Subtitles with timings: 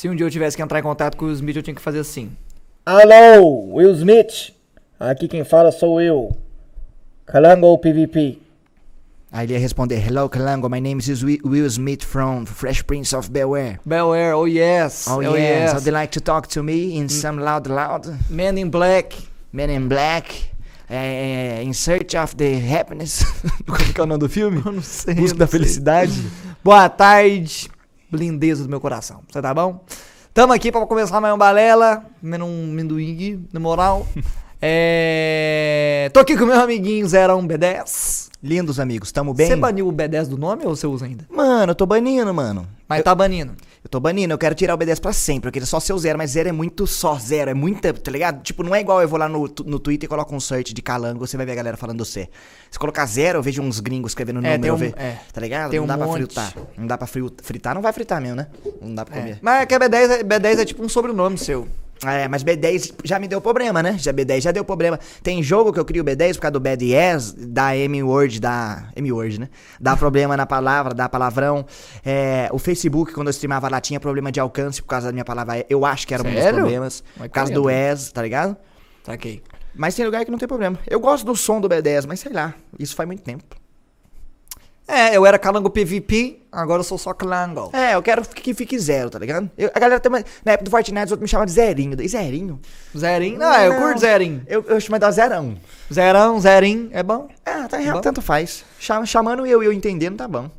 [0.00, 1.82] Se um dia eu tivesse que entrar em contato com o Smith, eu tinha que
[1.82, 2.34] fazer assim.
[2.86, 4.54] Alô, Will Smith.
[4.98, 6.34] Aqui quem fala sou eu.
[7.26, 8.38] Calango PVP.
[9.32, 13.14] Aí ele ia responder, Hello Calango, my name is Wi- Will Smith from Fresh Prince
[13.14, 13.78] of Bel-Air.
[13.86, 15.06] Bel Air, oh yes.
[15.08, 18.06] Oh, yes, would you like to talk to me in some loud loud?
[18.28, 19.14] Man in Black.
[19.52, 20.50] Men in Black,
[20.88, 23.24] eh, in search of the happiness.
[23.66, 24.62] Como que é o nome do filme?
[24.64, 25.14] Eu não sei.
[25.14, 25.60] Busca da sei.
[25.60, 26.12] felicidade.
[26.64, 27.68] Boa tarde,
[28.12, 29.20] lindeza do meu coração.
[29.30, 29.84] Você tá bom?
[30.34, 34.06] Tamo aqui pra começar mais um balela, comendo um amendoim, na moral.
[34.62, 36.10] É...
[36.12, 38.28] Tô aqui com meu amiguinho 01B10.
[38.42, 39.48] Lindos amigos, tamo bem?
[39.48, 41.26] Você baniu o B10 do nome ou você usa ainda?
[41.30, 42.66] Mano, eu tô banindo, mano.
[42.88, 43.52] Mas tá banindo.
[43.84, 45.98] Eu tô banindo, eu quero tirar o B10 pra sempre, eu queria só ser o
[45.98, 48.42] zero, mas zero é muito só zero, é muita, tá ligado?
[48.42, 50.82] Tipo, não é igual eu vou lá no, no Twitter e coloco um search de
[50.82, 52.28] calango, você vai ver a galera falando você.
[52.70, 55.16] Se colocar zero, eu vejo uns gringos escrevendo É, número, eu um- ve- é.
[55.32, 55.70] tá ligado?
[55.70, 56.16] Tem não um dá pra monte.
[56.24, 56.52] fritar.
[56.76, 58.46] Não dá pra fri- fritar, não vai fritar mesmo, né?
[58.82, 59.20] Não dá pra É.
[59.20, 59.38] comer.
[59.42, 61.66] Mas é que a B10 é, B10 é tipo um sobrenome seu.
[62.04, 63.96] É, mas B10 já me deu problema, né?
[63.98, 64.98] Já B10 já deu problema.
[65.22, 69.40] Tem jogo que eu crio B10 por causa do bad yes, da M-word, da M-word,
[69.40, 69.48] né?
[69.78, 71.66] Dá problema na palavra, dá palavrão.
[72.04, 75.24] É, o Facebook, quando eu streamava lá, tinha problema de alcance por causa da minha
[75.24, 75.64] palavra.
[75.68, 76.60] Eu acho que era um dos Sério?
[76.60, 77.04] problemas.
[77.16, 78.56] Mas Por causa qual do é, ES, tá ligado?
[79.04, 79.42] Saquei.
[79.74, 80.78] Mas tem lugar que não tem problema.
[80.86, 82.54] Eu gosto do som do B10, mas sei lá.
[82.78, 83.59] Isso faz muito tempo.
[84.90, 87.70] É, eu era calango PVP, agora eu sou só calango.
[87.72, 89.48] É, eu quero que fique zero, tá ligado?
[89.56, 91.96] Eu- a galera tem uma, Na época do Fortnite, os outros me chamavam de zerinho.
[91.96, 92.58] Daí, zerinho?
[92.96, 93.38] Zerinho?
[93.38, 93.80] Não, eu Não.
[93.82, 94.42] curto zerinho.
[94.46, 95.56] Eu, eu chamo de zerão.
[95.92, 97.28] Zerão, zerinho, é bom.
[97.46, 97.82] Ah, tá Bom.
[97.84, 98.64] errado, tanto faz.
[98.78, 100.50] Chama- chamando eu e eu entendendo, tá bom.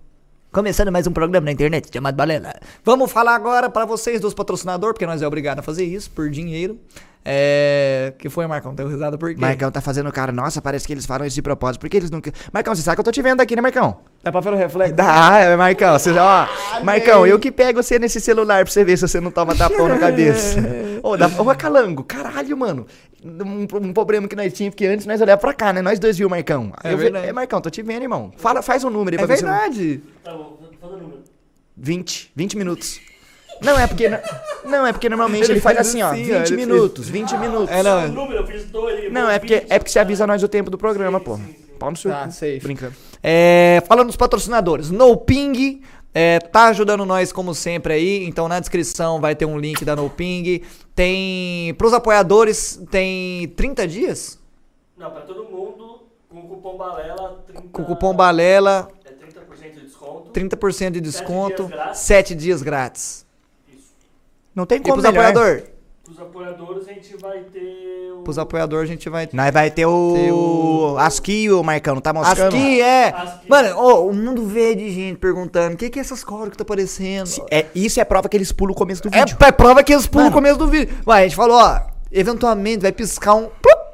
[0.52, 2.54] Começando mais um programa na internet chamado Balela.
[2.84, 6.30] Vamos falar agora pra vocês dos patrocinadores, porque nós é obrigado a fazer isso por
[6.30, 6.78] dinheiro.
[7.24, 8.14] É.
[8.18, 8.76] Que foi, Marcão?
[8.76, 9.40] Deu risada por quê?
[9.40, 11.80] Marcão tá fazendo cara, nossa, parece que eles falam isso de propósito.
[11.80, 12.34] Por que eles nunca.
[12.52, 14.00] Marcão, você sabe que eu tô te vendo aqui, né, Marcão?
[14.22, 14.94] Dá pra ver o reflexo?
[14.94, 15.98] Dá, é, Marcão.
[15.98, 16.48] Você, ó,
[16.84, 19.88] Marcão, eu que pego você nesse celular pra você ver se você não toma tapão
[19.88, 20.60] na cabeça.
[21.02, 22.86] Ô, dá, ô, Calango, caralho, mano.
[23.24, 25.82] Um, um problema que nós tínhamos, porque antes nós olhávamos pra cá, né?
[25.82, 26.74] Nós dois viu, Marcão.
[26.84, 27.28] É eu vi- verdade.
[27.28, 28.32] é, Marcão, tô te vendo, irmão.
[28.38, 30.02] Fala, faz um número aí É pra verdade.
[30.24, 31.20] Tá bom, faz o número.
[31.78, 33.00] 20, 20 minutos.
[33.62, 34.10] Não, é porque.
[34.66, 36.08] Não, é porque normalmente ele, Ele faz assim, ó.
[36.12, 37.70] assim, 20 ó, ele fez- minutos, 20 minutos.
[37.70, 38.08] É, O não.
[38.08, 39.12] número, eu fiz dois.
[39.14, 41.40] Não, é porque, é porque você avisa nós o tempo do programa, pô.
[41.78, 42.32] Pau no seu Tá, cu.
[42.32, 42.60] safe.
[42.62, 42.94] Brincando.
[43.22, 45.82] É, falando dos patrocinadores, No Ping
[46.14, 49.96] é, tá ajudando nós como sempre aí, então na descrição vai ter um link da
[49.96, 50.62] No Ping.
[50.94, 54.40] Tem pros apoiadores tem 30 dias
[54.98, 57.44] Não, pra todo mundo, com o cupom Balela.
[57.48, 60.32] 30, com o cupom Balela, É 30% de desconto.
[60.32, 62.00] 30% de desconto, dias grátis.
[62.02, 63.26] 7 dias grátis.
[63.74, 63.94] Isso.
[64.54, 65.26] Não tem E como pros melhor.
[65.30, 65.70] apoiadores?
[66.14, 68.22] Pros apoiadores a gente vai ter o...
[68.24, 70.14] Pros apoiadores a gente vai Nós vai ter o...
[70.14, 72.54] Ter o- ASCII, o Marcão, tá mostrando?
[72.56, 73.10] Aqui é.
[73.16, 73.50] Asqui.
[73.50, 76.58] Mano, ó, o mundo vê de gente perguntando: o que, que é essas cores que
[76.58, 77.30] tá aparecendo?
[77.50, 79.38] É, isso é prova que eles pulam o começo do É, vídeo.
[79.40, 80.42] é prova que eles pulam no Mano.
[80.44, 80.94] começo do vídeo.
[81.08, 81.80] Ué, a gente falou, ó,
[82.12, 83.48] eventualmente vai piscar um.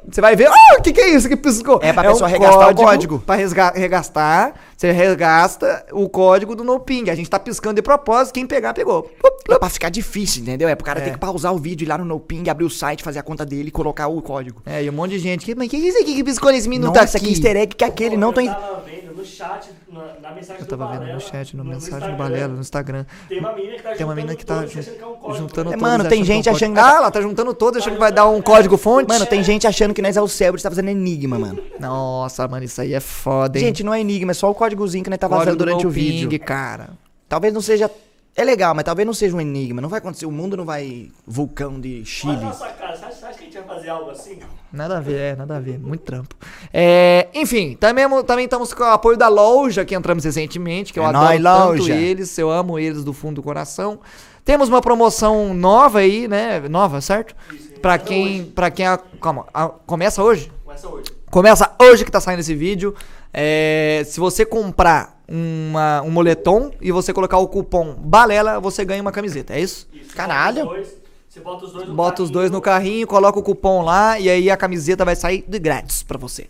[0.09, 1.79] Você vai ver, ah, o que, que é isso que piscou?
[1.83, 3.19] É pra pessoa regastar o código.
[3.19, 7.09] Pra resga- regastar, você regasta o código do no ping.
[7.09, 9.11] A gente tá piscando de propósito, quem pegar, pegou.
[9.49, 10.69] É pra ficar difícil, entendeu?
[10.69, 11.03] É pro cara É.
[11.05, 13.45] ter que pausar o vídeo, ir lá no NoPing, abrir o site, fazer a conta
[13.45, 14.61] dele e colocar o código.
[14.65, 15.43] É, e um monte de gente.
[15.45, 17.25] que- Mas o que, é isso aqui que piscou nesse minuto Nossa, aqui?
[17.27, 18.39] que easter egg que aquele não tô...
[18.41, 21.21] Eu em- tava vendo no chat, na, na mensagem Eu tava do vendo Balela, no
[21.21, 23.05] chat, no, mensagem do Instagram, Balela, no Instagram.
[23.27, 25.33] Tem uma menina que tá Tem uma que tá é código.
[25.33, 25.81] juntando É, todos.
[25.81, 26.87] mano, tem gente é um achando código.
[26.87, 29.07] que- Ah, ela tá juntando todos, achando que vai dar um código fonte.
[29.07, 31.59] Mano, tem gente achando que nós é o cérebro, tá fazendo enigma, mano.
[31.79, 33.65] Nossa, mano, isso aí é foda, hein?
[33.65, 35.87] Gente, não é enigma, é só o códigozinho que nós tá Código vazando do durante
[35.87, 36.29] o vídeo.
[36.29, 36.89] ping, cara.
[37.29, 37.89] Talvez não seja.
[38.35, 39.81] É legal, mas talvez não seja um enigma.
[39.81, 40.25] Não vai acontecer.
[40.27, 41.09] O mundo não vai.
[41.25, 42.33] Vulcão de Chile.
[42.33, 44.39] Olha a nossa cara, você acha, você acha que a gente vai fazer algo assim?
[44.71, 45.79] Nada a ver, é, nada a ver.
[45.79, 46.35] Muito trampo.
[46.71, 51.03] É, enfim, também, também estamos com o apoio da loja que entramos recentemente, que eu
[51.03, 51.95] É adoro nóis, tanto loja.
[51.95, 53.99] eles, eu amo eles do fundo do coração.
[54.45, 56.59] Temos uma promoção nova aí, né?
[56.69, 57.35] Nova, certo?
[57.81, 60.51] Pra quem, pra quem, a- calma, a- começa hoje?
[60.63, 61.11] Começa hoje.
[61.31, 62.93] Começa hoje que tá saindo esse vídeo.
[63.33, 69.01] É, se você comprar uma, um moletom e você colocar o cupom BALELA, você ganha
[69.01, 69.87] uma camiseta, é isso?
[69.93, 70.65] Isso, Caralho.
[70.65, 73.43] Bota os dois, você bota os dois no Bota os dois no carrinho, coloca o
[73.43, 76.47] cupom lá e aí a camiseta vai sair de grátis pra você.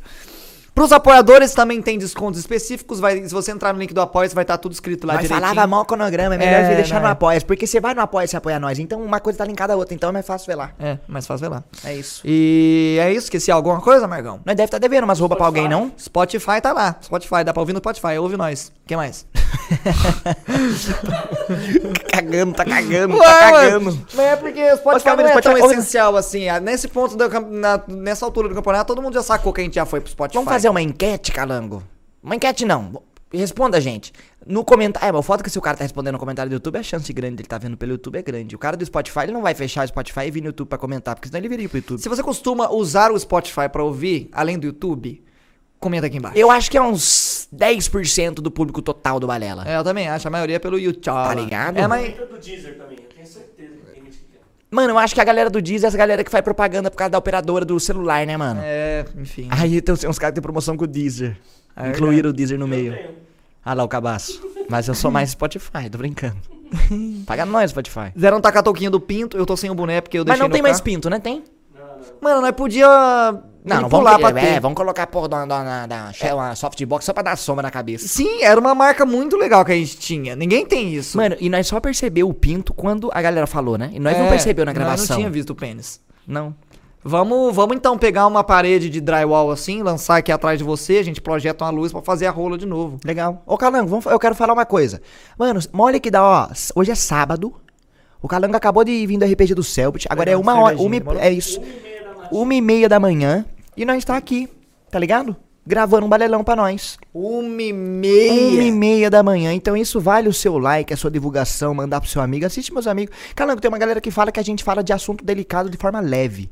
[0.78, 3.00] Pros apoiadores também tem descontos específicos.
[3.00, 5.40] Vai, se você entrar no link do Apoia, vai estar tudo escrito lá direitinho.
[5.40, 7.10] falava mal cronograma, é melhor É, você deixar no é.
[7.10, 8.78] apoia porque você vai no apoia e apoia nós.
[8.78, 10.70] Então uma coisa tá linkada à outra, então é mais fácil ver lá.
[10.80, 11.64] É, mais fácil ver lá.
[11.84, 12.22] É isso.
[12.24, 13.26] E é isso.
[13.26, 14.40] Esqueci alguma coisa, Margão?
[14.46, 15.92] Nós deve estar devendo umas roupas pra alguém, não?
[16.00, 16.96] Spotify tá lá.
[17.02, 18.16] Spotify, dá pra ouvir no Spotify.
[18.20, 18.72] Ouve nós.
[18.84, 19.26] O que mais?
[22.12, 24.08] cagando, tá cagando, Ué, tá ué, cagando.
[24.14, 26.50] Mas é porque o Spotify Oscar, não é mas tão Spotify- essencial assim.
[26.50, 29.64] Ah, Nesse ponto, do na- nessa altura do campeonato, todo mundo já sacou que a
[29.64, 30.36] gente já foi pro Spotify.
[30.38, 31.84] Vamos fazer uma enquete, Calango?
[32.22, 33.02] Uma enquete não.
[33.32, 34.14] Responda, gente.
[34.46, 35.10] No comentário.
[35.10, 36.78] É, mas o foda é que se o cara tá respondendo no comentário do YouTube,
[36.78, 38.56] a chance grande dele tá vendo pelo YouTube é grande.
[38.56, 40.78] O cara do Spotify, ele não vai fechar o Spotify e vir no YouTube pra
[40.78, 42.00] comentar, porque senão ele viria pro YouTube.
[42.02, 45.22] Se você costuma usar o Spotify pra ouvir, além do YouTube,
[45.78, 46.38] comenta aqui embaixo.
[46.38, 47.04] Eu acho que é uns
[47.54, 49.64] 10% do público total do Balela.
[49.68, 50.28] É, eu também acho.
[50.28, 51.04] A maioria é pelo YouTube.
[51.04, 51.78] Tá ligado?
[51.78, 52.10] É, mas...
[52.10, 54.40] Entra do Deezer também, eu tenho certeza que tem gente que quer.
[54.70, 56.98] Mano, eu acho que a galera do Deezer é essa galera que faz propaganda por
[56.98, 58.60] causa da operadora do celular, né, mano?
[58.64, 59.48] É, enfim.
[59.52, 61.38] Aí tem uns caras que tem promoção com o Deezer.
[61.76, 62.94] É Incluíram o Deezer no meio.
[62.94, 63.10] Tenho.
[63.64, 64.42] Ah lá o cabaço.
[64.70, 66.38] Mas eu sou mais Spotify, tô brincando.
[67.26, 68.12] Paga nós, Spotify.
[68.14, 70.42] Fizeram tacar a touquinha do pinto, eu tô sem o boné porque eu Mas deixei
[70.42, 70.86] não no tem mais carro.
[70.86, 71.20] pinto, né?
[71.20, 71.44] Tem?
[71.98, 72.18] Não, não.
[72.22, 72.88] Mano, nós podia
[73.64, 77.24] Não, não vamos, pra é, vamos colocar a porra da, da, uma softbox só pra
[77.24, 78.08] dar sombra na cabeça.
[78.08, 80.36] Sim, era uma marca muito legal que a gente tinha.
[80.36, 81.18] Ninguém tem isso.
[81.18, 83.90] Mano, e nós só percebeu o pinto quando a galera falou, né?
[83.94, 85.16] E nós não É, percebeu na Nós gravação.
[85.16, 86.00] não tinha visto o pênis.
[86.26, 86.56] Não.
[87.04, 91.04] Vamos, vamos então pegar uma parede de drywall assim, lançar aqui atrás de você, a
[91.04, 93.00] gente projeta uma luz pra fazer a rola de novo.
[93.06, 93.42] Legal.
[93.46, 95.02] Ô, Calango, vamos, eu quero falar uma coisa.
[95.38, 96.50] Mano, olha que dá, ó.
[96.76, 97.54] Hoje é sábado.
[98.22, 100.08] O Calango acabou de vir do RPG do Selbit.
[100.10, 100.78] Agora é uma uma hora.
[100.78, 101.62] Uma, e- é isso.
[102.32, 103.46] Uma e meia da manhã.
[103.76, 104.50] E nós tá aqui,
[104.90, 105.36] tá ligado?
[105.66, 106.98] Gravando um balelão pra nós.
[107.14, 108.62] Uma e Uma meia.
[108.64, 109.54] e meia da manhã.
[109.54, 112.46] Então isso vale o seu like, a sua divulgação, mandar pro seu amigo.
[112.46, 113.14] Assiste, meus amigos.
[113.36, 116.00] Calango, tem uma galera que fala que a gente fala de assunto delicado de forma
[116.00, 116.50] leve.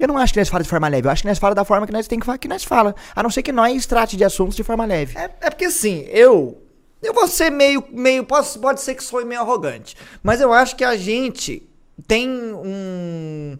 [0.00, 1.06] Eu não acho que nós fala de forma leve.
[1.06, 2.94] Eu acho que nós fala da forma que nós tem que falar, que nós fala.
[3.14, 5.16] A não ser que nós trate de assuntos de forma leve.
[5.16, 6.58] É, é porque assim, eu.
[7.04, 7.84] Eu vou ser meio.
[7.90, 9.96] meio posso, pode ser que sou meio arrogante.
[10.22, 11.62] Mas eu acho que a gente
[12.06, 13.56] tem um.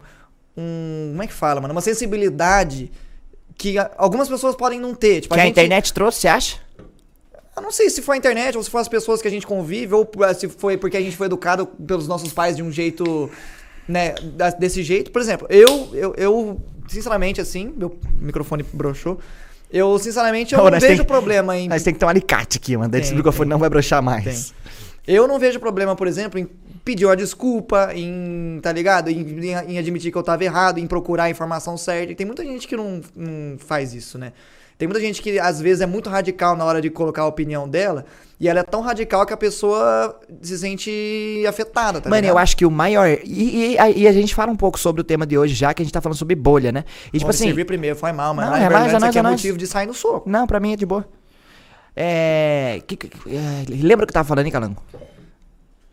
[0.57, 1.73] um como é que fala, mano?
[1.73, 2.91] Uma sensibilidade
[3.57, 5.21] que a- algumas pessoas podem não ter.
[5.21, 6.59] Tipo, que a, gente, internet trouxe, você acha?
[7.55, 9.47] Eu não sei se foi a internet ou se foi as pessoas que a gente
[9.47, 13.31] convive ou se foi porque a gente foi educado pelos nossos pais de um jeito,
[13.87, 14.13] né,
[14.59, 15.09] desse jeito.
[15.09, 19.19] Por exemplo, eu, eu, eu sinceramente, assim, meu microfone broxou.
[19.77, 22.57] Eu, sinceramente, eu não nós vejo tem- problema em Nós tem que ter um alicate
[22.57, 22.95] aqui, mano.
[22.95, 23.49] Esse Tem, microfone tem.
[23.51, 24.23] não vai brochar mais.
[25.03, 25.15] Tem.
[25.15, 26.47] Eu não vejo problema, por exemplo, em
[26.85, 29.09] pedir uma desculpa, em, tá ligado?
[29.09, 32.11] Em, em- em admitir que eu tava errado, em procurar a informação certa.
[32.13, 34.31] E tem muita gente que não, não faz isso, né?
[34.77, 37.67] Tem muita gente que às vezes é muito radical na hora de colocar a opinião
[37.67, 38.05] dela,
[38.37, 42.35] e ela é tão radical que a pessoa se sente afetada, tá Mano, ligado?
[42.35, 43.07] eu acho que o maior.
[43.23, 45.73] E, e, a- e a gente fala um pouco sobre o tema de hoje, já
[45.73, 46.83] que a gente tá falando sobre bolha, né?
[47.07, 47.45] E tipo Vamos assim.
[47.45, 49.35] servir primeiro, foi mal, mas Não, é é isso nóis, aqui é é nóis.
[49.35, 50.29] motivo de sair no soco.
[50.29, 51.07] Não, pra mim é de boa.
[51.95, 52.81] É.
[52.85, 54.83] que- que- é, lembra o que eu tava falando, hein, Calango?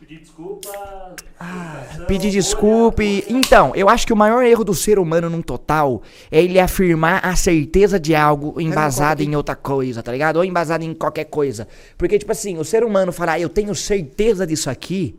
[0.05, 1.15] Pedir desculpa.
[2.07, 3.03] Pedir desculpa.
[3.03, 6.01] e- Então, eu acho que o maior erro do ser humano num total
[6.31, 9.31] é ele afirmar a certeza de algo embasado aqui.
[9.31, 10.37] em outra coisa, tá ligado?
[10.37, 11.67] Ou embasado em qualquer coisa.
[11.97, 15.15] Porque, tipo assim, o ser humano falar, "Ah, eu tenho certeza disso aqui.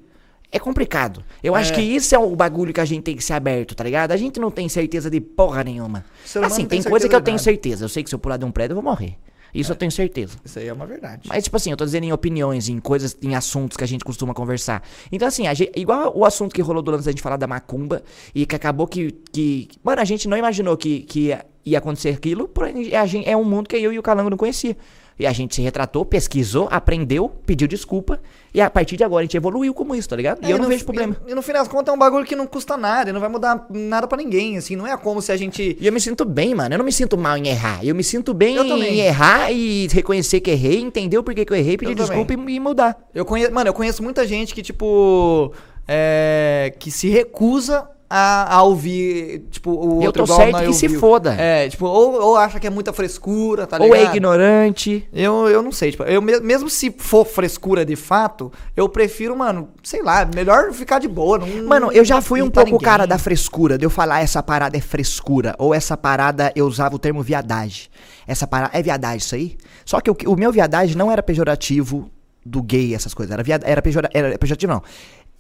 [0.53, 1.25] É complicado.
[1.43, 1.75] Eu acho É.
[1.77, 4.13] que isso é o bagulho que a gente tem que ser aberto, tá ligado?
[4.13, 6.05] A gente não tem certeza de porra nenhuma.
[6.45, 7.85] Assim, tem tem coisa que eu tenho certeza.
[7.85, 9.17] Eu sei que se eu pular de um prédio eu vou morrer.
[9.55, 10.37] Isso eu tenho certeza.
[10.45, 11.29] Isso aí é uma verdade.
[11.29, 14.05] Mas, tipo assim, eu tô dizendo em opiniões, em coisas, em assuntos que a gente
[14.05, 14.83] costuma conversar.
[15.13, 17.47] Então, assim, a gente- igual o assunto que rolou do lance da gente falar da
[17.47, 18.03] macumba
[18.35, 19.13] e que acabou que.
[19.33, 23.37] que mano, a gente não imaginou que, que ia, ia acontecer aquilo, porém, a é
[23.37, 24.77] um mundo que eu e o Calango não conhecia.
[25.19, 28.21] E a gente se retratou, pesquisou, aprendeu, pediu desculpa.
[28.53, 30.41] E a partir de agora a gente evoluiu como isso, tá ligado?
[30.43, 31.17] E É, eu não no vejo problema.
[31.27, 33.29] E, no fim das contas é um bagulho que não custa nada, e não vai
[33.29, 35.77] mudar nada pra ninguém, assim, não é como se a gente...
[35.81, 36.75] E eu me sinto bem, mano.
[36.75, 37.85] Eu não me sinto mal em errar.
[37.85, 41.57] Eu me sinto bem em errar e reconhecer que errei, entender o porquê que eu
[41.57, 42.97] errei, pedir Eu desculpa e, e mudar.
[43.15, 45.53] Eu conheço, mano, eu conheço muita gente que, tipo,
[45.87, 50.73] é, que se recusa a, a ouvir, tipo, o Eu outro tô igual certo que
[50.75, 51.01] se ouviu.
[51.01, 51.35] foda.
[51.35, 54.01] É, tipo, ou, ou acha que é muita frescura, tá Ou ligado?
[54.01, 55.09] é ignorante.
[55.13, 59.37] Eu, eu não sei, tipo, eu me- mesmo se for frescura de fato, eu prefiro,
[59.37, 61.39] mano, sei lá, melhor ficar de boa.
[61.39, 62.85] Não, Mano, eu já fui um pouco o ninguém.
[62.85, 66.95] cara da frescura, de eu falar essa parada é frescura, ou essa parada eu usava
[66.95, 67.89] o termo viadagem.
[68.27, 69.57] Essa parada é viadagem isso aí?
[69.85, 72.11] Só que o, o meu viadagem não era pejorativo
[72.47, 73.33] do gay, essas coisas.
[73.33, 74.83] Era, viada, era, pejora, era pejorativo, não.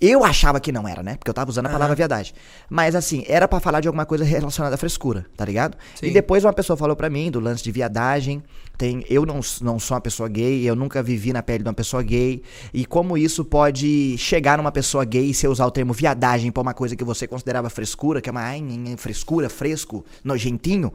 [0.00, 1.16] Eu achava que não era, né?
[1.16, 2.34] Porque eu tava usando a palavra viadagem.
[2.68, 5.76] Mas assim, era pra falar de alguma coisa relacionada à frescura, tá ligado?
[5.94, 6.06] Sim.
[6.06, 8.42] E depois uma pessoa falou pra mim do lance de viadagem.
[8.76, 11.74] Tem, eu não, não sou uma pessoa gay, eu nunca vivi na pele de uma
[11.74, 12.42] pessoa gay.
[12.72, 16.60] E como isso pode chegar numa pessoa gay e você usar o termo viadagem pra
[16.60, 18.62] uma coisa que você considerava frescura, que é uma ai,
[18.98, 20.92] frescura, fresco, nojentinho.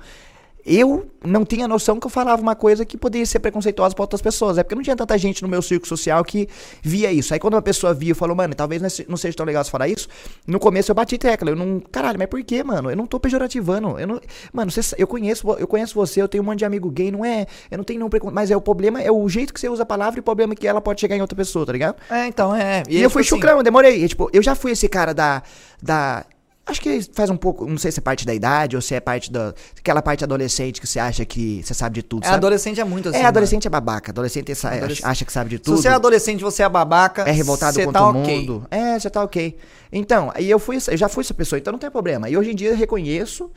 [0.65, 4.21] Eu não tinha noção que eu falava uma coisa que poderia ser preconceituosa para outras
[4.21, 4.57] pessoas.
[4.57, 6.47] É porque não tinha tanta gente no meu círculo social que
[6.81, 7.33] via isso.
[7.33, 9.63] Aí quando uma pessoa via e falou, mano, talvez não se- não seja tão legal
[9.63, 10.07] você falar isso,
[10.45, 11.49] no começo eu bati tecla.
[11.49, 11.79] Eu não.
[11.91, 12.89] Caralho, mas por que, mano?
[12.91, 13.99] Eu não tô pejorativando.
[13.99, 14.21] Eu não.
[14.53, 17.23] Mano, você, eu conheço, eu conheço você, eu tenho um monte de amigo gay, não
[17.25, 17.47] é.
[17.71, 18.35] Eu não tenho nenhum preconceito.
[18.35, 20.53] Mas é o problema, é o jeito que você usa a palavra e o problema
[20.53, 21.95] é que ela pode chegar em outra pessoa, tá ligado?
[22.09, 22.83] É, então, é.
[22.89, 24.03] E, eu fui chucrão, eu demorei.
[24.03, 25.41] E, tipo, eu já fui esse cara da.
[25.81, 26.25] da
[26.69, 27.65] acho que faz um pouco.
[27.65, 29.53] Não sei se é parte da idade ou se é parte da.
[29.77, 32.23] Aquela parte adolescente que você acha que você sabe de tudo.
[32.23, 32.37] É, sabe?
[32.37, 33.17] adolescente é muito assim.
[33.17, 33.29] é, mano.
[33.29, 34.11] adolescente é babaca.
[34.11, 35.77] Adolescente Adolescente- acha que sabe de Se tudo.
[35.77, 37.23] você é adolescente, você é babaca.
[37.23, 38.65] É revoltado contra tá o mundo.
[38.71, 39.57] É, você tá ok.
[39.91, 42.29] Então, aí eu fui, eu já fui essa pessoa, então não tem problema.
[42.29, 43.49] E hoje em dia eu reconheço.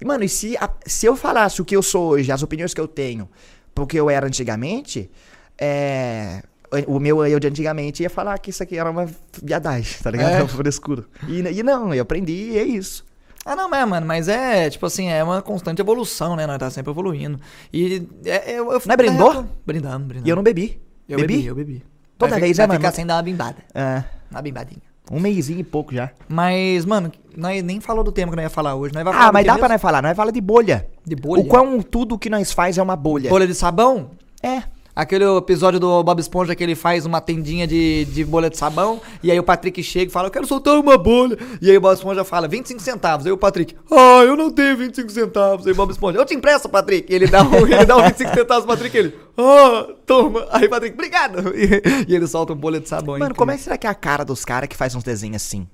[0.00, 2.72] E, mano, e se, a- se eu falasse o que eu sou hoje, as opiniões
[2.72, 3.28] que eu tenho,
[3.74, 5.10] porque eu era antigamente,
[5.58, 6.42] é.
[6.86, 9.06] O meu eu de antigamente ia falar que isso aqui era uma
[9.42, 10.30] viadagem, tá ligado?
[10.32, 10.38] É.
[10.42, 11.04] Uma frescura.
[11.26, 13.04] E, e não, eu aprendi e é isso.
[13.44, 16.46] Ah, não, é, mano, mas é, tipo assim, é uma constante evolução, né?
[16.46, 17.40] Nós tá sempre evoluindo.
[17.72, 19.46] E é, eu, eu Não é brindou?
[19.66, 20.26] Brindamos, brindamos.
[20.26, 20.80] E eu não bebi.
[21.08, 21.82] Eu bebi, eu bebi.
[22.16, 22.80] Toda Vai vez, né, vai mano?
[22.80, 23.56] ficar sem dar uma bimbada.
[23.74, 24.82] É, Uma bimbadinha.
[25.10, 26.10] um mêsinho e pouco já.
[26.28, 28.94] Mas, mano, nós nem falou do tema que nós ia falar hoje.
[28.94, 29.68] Nós vai Ah, mas dá pra mesmo?
[29.72, 30.86] nós falar, nós fala de bolha.
[31.04, 31.42] De bolha?
[31.42, 33.28] O quão tudo que nós faz é uma bolha.
[33.30, 34.10] Bolha de sabão?
[34.42, 34.62] É.
[34.94, 39.00] Aquele episódio do Bob Esponja que ele faz uma tendinha de, de bolha de sabão.
[39.22, 41.38] E aí o Patrick chega e fala: Eu quero soltar uma bolha.
[41.60, 43.24] E aí o Bob Esponja fala: 25 centavos.
[43.24, 45.66] Aí o Patrick: Ah, eu não tenho 25 centavos.
[45.66, 47.10] Aí o Bob Esponja: Eu te empresto, Patrick.
[47.10, 48.96] E ele dá, um, ele dá um 25 centavos pro Patrick.
[48.96, 50.46] Ele: Ah, toma.
[50.50, 51.54] Aí o Patrick: Obrigado.
[51.54, 53.18] E, e ele solta uma bolha de sabão.
[53.18, 55.36] Mano, como é que será que é a cara dos caras que faz uns desenhos
[55.36, 55.66] assim?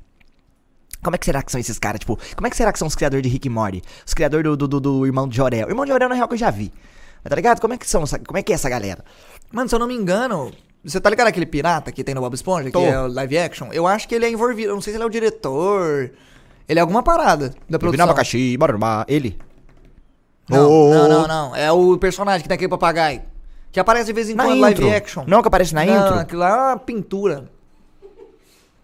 [1.03, 2.01] Como é que será que são esses caras?
[2.01, 3.83] Tipo, como é que será que são os criadores de Rick e Morty?
[4.05, 5.69] Os criadores do, do, do, do Irmão de Jorel.
[5.69, 6.73] O Irmão de Jorel, na real, que eu já vi.
[7.25, 7.61] Mas Tá ligado?
[7.61, 8.05] Como é que são?
[8.27, 9.05] Como é que é essa galera?
[9.53, 10.53] Mano, se eu não me engano,
[10.85, 12.81] você tá ligado aquele pirata que tem no Bob Esponja, Tô.
[12.81, 13.69] que é o live action?
[13.73, 16.11] Eu acho que ele é envolvido, eu não sei se ele é o diretor.
[16.69, 18.05] Ele é alguma parada da produção.
[18.05, 19.05] abacaxi, bora arrumar.
[19.09, 19.39] Ele.
[20.49, 20.95] Não, Oh.
[20.95, 21.57] não, não, não.
[21.57, 23.23] É o personagem que tem aquele papagaio.
[23.73, 24.85] Que aparece de vez em Na quando intro.
[24.85, 25.25] live action.
[25.27, 26.19] Não que aparece na não, intro?
[26.19, 27.51] aquilo lá é uma pintura.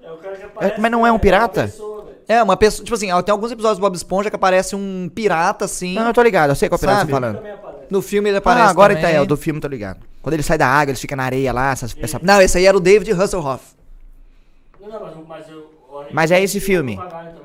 [0.03, 1.63] É o cara que aparece, mas não é um uma pirata?
[1.63, 2.17] pessoa, velho.
[2.29, 2.85] É, uma pessoa.
[2.85, 5.95] Tipo assim, tem alguns episódios do Bob Esponja que aparece um pirata, assim.
[5.95, 6.51] Não, eu tô ligado.
[6.51, 7.37] Eu sei qual pirata você tá falando.
[7.37, 7.82] Também aparece.
[7.93, 8.67] No filme ele aparece.
[8.67, 9.11] Ah, agora também.
[9.11, 10.01] tá, é, o do filme, tô ligado.
[10.23, 12.19] Quando ele sai da água, eles ficam na areia lá, essas, essa...
[12.23, 13.63] Não, esse aí era o David Hasselhoff.
[14.81, 15.71] Não, não, mas, eu...
[16.11, 16.99] Mas é esse filme.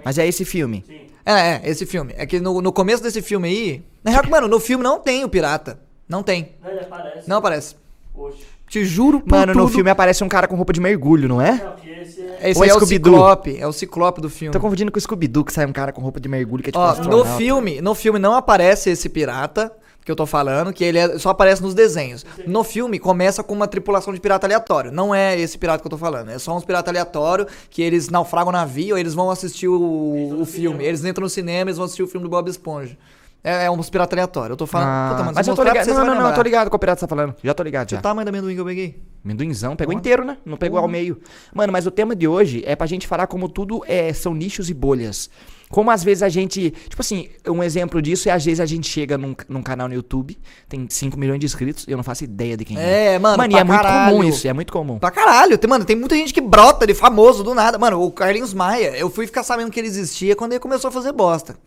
[0.05, 0.85] Mas é esse filme.
[0.87, 1.01] Sim.
[1.25, 2.13] É, é, esse filme.
[2.17, 3.83] É que no, no começo desse filme aí.
[4.01, 5.81] Na real, mano, no filme não tem o pirata.
[6.07, 6.53] Não tem.
[6.63, 7.29] Não, ele aparece.
[7.29, 7.75] Não aparece.
[8.15, 8.45] Oxe.
[8.69, 9.73] Te juro por Mano, no tudo.
[9.73, 11.51] filme aparece um cara com roupa de mergulho, não é?
[11.51, 12.49] Não, esse é...
[12.51, 12.85] Esse é é o?
[12.85, 13.57] Ciclope.
[13.57, 14.53] É o Ciclope do filme.
[14.53, 16.71] Tô confundindo com o Scooby-Doo, que sai um cara com roupa de mergulho, que é
[16.71, 19.71] tipo Ó, um no filme, no filme não aparece esse pirata
[20.07, 22.25] que eu tô falando, que ele é- só aparece nos desenhos.
[22.47, 24.89] No filme começa com uma tripulação de pirata aleatório.
[24.89, 28.07] Não é esse pirata que eu tô falando, é só uns piratas aleatórios que eles
[28.07, 30.81] naufragam o navio, eles vão assistir o, o filme.
[30.85, 32.97] Eles entram no cinema, eles vão assistir o filme do Bob Esponja.
[33.43, 34.51] É, é uns piratas aleatórios.
[34.51, 34.87] Eu tô falando.
[34.87, 35.87] Ah, Puta, mas se eu tô ligado.
[35.87, 37.35] Não, vai não, não, eu tô ligado qual pirata você tá falando.
[37.43, 37.97] Já tô ligado, já.
[37.97, 39.01] Que tamanho da amendoim que eu peguei?
[39.25, 40.37] Amendoinzão, pegou inteiro, né?
[40.45, 41.19] Não pegou ao meio.
[41.53, 44.69] Mano, mas o tema de hoje é pra gente falar como tudo é, são nichos
[44.69, 45.29] e bolhas.
[45.69, 46.71] Como às vezes a gente.
[46.71, 49.93] Tipo assim, um exemplo disso é às vezes a gente chega num, num canal no
[49.93, 50.37] YouTube,
[50.69, 53.15] tem 5 milhões de inscritos, eu não faço ideia de quem é.
[53.15, 54.11] É, mano, Mano, e é muito caralho.
[54.15, 54.97] comum isso, é muito comum.
[54.99, 57.77] Pra caralho, tem, mano, tem muita gente que brota de famoso do nada.
[57.77, 60.91] Mano, o Carlinhos Maia, eu fui ficar sabendo que ele existia quando ele começou a
[60.91, 61.57] fazer bosta.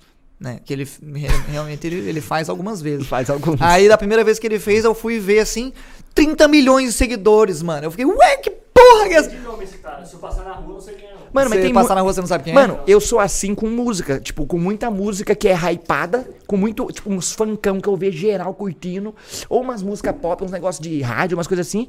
[0.41, 0.59] Né?
[0.65, 3.07] Que ele re- realmente ele, ele faz algumas vezes.
[3.07, 3.61] Faz alguns.
[3.61, 5.71] Aí da primeira vez que ele fez, eu fui ver assim,
[6.15, 7.85] 30 milhões de seguidores, mano.
[7.87, 9.29] Eu fiquei, ué, que porra que é essa?
[9.29, 10.03] De nome esse cara.
[10.07, 11.11] Se eu passar na rua, não sei quem é.
[11.33, 12.91] Mano, mas Você tem passar mu- na rua, você não sabe quem Mano, é?
[12.91, 17.09] eu sou assim com música, tipo, com muita música que é hypada, com muito, tipo,
[17.13, 19.15] uns funkão que eu vejo geral curtindo,
[19.49, 21.87] ou umas músicas pop, uns negócios de rádio, umas coisas assim.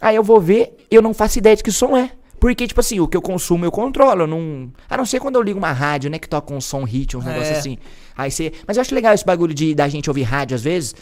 [0.00, 2.10] Aí eu vou ver, eu não faço ideia de que som é.
[2.44, 4.70] Porque, tipo assim, o que eu consumo eu controlo, eu não...
[4.90, 7.24] A não ser quando eu ligo uma rádio, né, que toca um som hit, uns
[7.24, 7.30] É.
[7.30, 7.78] negócios assim.
[8.14, 8.52] Aí você...
[8.68, 10.94] Mas eu acho legal esse bagulho de da gente ouvir rádio às vezes,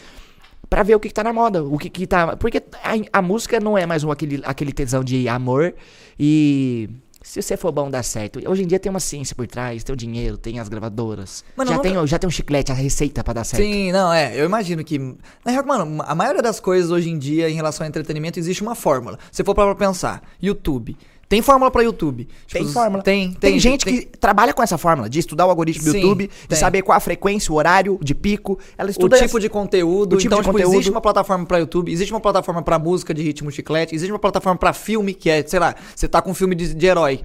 [0.69, 2.37] pra ver o que, que tá na moda, o que que tá...
[2.37, 5.73] Porque a, a música não é mais um, aquele, aquele tesão de amor
[6.17, 6.89] e...
[7.21, 8.39] Se você for bom, dá certo.
[8.49, 11.43] Hoje em dia tem uma ciência por trás, tem o dinheiro, tem as gravadoras.
[11.57, 13.63] Mano, já, nunca- tem, já tem um chiclete, a receita pra dar certo.
[13.63, 14.37] Sim, não, é.
[14.37, 14.99] Eu imagino que.
[14.99, 18.61] Na real, mano, a maioria das coisas hoje em dia em relação ao entretenimento existe
[18.61, 19.17] uma fórmula.
[19.31, 20.97] Se for pra pensar, YouTube.
[21.29, 22.25] Tem fórmula pra YouTube.
[22.45, 23.01] Tipo, Tem fórmula.
[23.01, 23.59] Tem, Tem, tem.
[23.59, 26.57] gente tem- que trabalha com essa fórmula, de estudar o algoritmo do YouTube, de tem.
[26.57, 28.59] saber qual a frequência, o horário de pico.
[28.77, 30.13] Ela o estuda tipo essa- de conteúdo.
[30.13, 30.73] o tipo então, de tipo, conteúdo.
[30.75, 34.19] existe uma plataforma pra YouTube, existe uma plataforma pra música de ritmo chiclete, existe uma
[34.19, 37.21] plataforma pra filme, que é, sei lá, você tá com um filme de, de herói.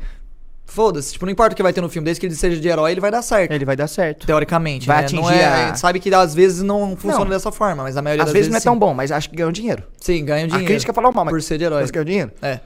[0.71, 2.69] Foda-se, tipo, não importa o que vai ter no filme, desde que ele seja de
[2.69, 3.53] herói, ele vai dar certo.
[3.53, 4.27] Ele vai dar certo.
[4.27, 5.09] Teoricamente, Vai né?
[5.13, 7.31] Não atingir é, a- a gente sabe que às vezes não funciona Não.
[7.31, 8.79] dessa forma, mas a maioria Às das vezes não é tão sim.
[8.79, 9.83] bom, mas acho que ganham dinheiro.
[9.99, 10.65] Sim, ganha dinheiro.
[10.65, 11.81] A crítica falou mal, mas Por ser de herói.
[11.81, 12.33] mas ganham dinheiro.
[12.43, 12.61] É.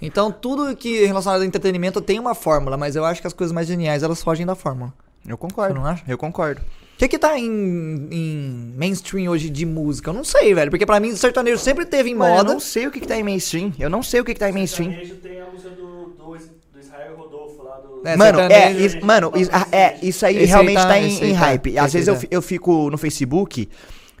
[0.00, 3.32] Então, tudo que é relacionado ao entretenimento tem uma fórmula, mas eu acho que as
[3.32, 4.92] coisas mais geniais, elas fogem da fórmula.
[5.26, 5.74] Eu concordo.
[5.74, 6.02] Você não acha?
[6.06, 6.60] Eu concordo.
[6.60, 10.10] O que que tá em, em mainstream hoje de música?
[10.10, 10.70] Eu não sei, velho.
[10.70, 12.48] Porque pra mim, sertanejo sempre teve em Mano, moda.
[12.50, 13.72] Eu não sei o que, que tá em mainstream.
[13.78, 14.90] Eu não sei o que, que tá em mainstream.
[14.90, 18.02] Sertanejo tem a música do, do, do Israel Rodolfo lá do.
[18.04, 21.20] É, Mano, é, mano, isso, ah, é, isso aí Esse aí realmente tá- tá, esse
[21.20, 21.38] em, aí em tá.
[21.40, 21.78] hype.
[21.78, 22.26] Às vezes aí eu, tá.
[22.32, 23.68] eu fico no Facebook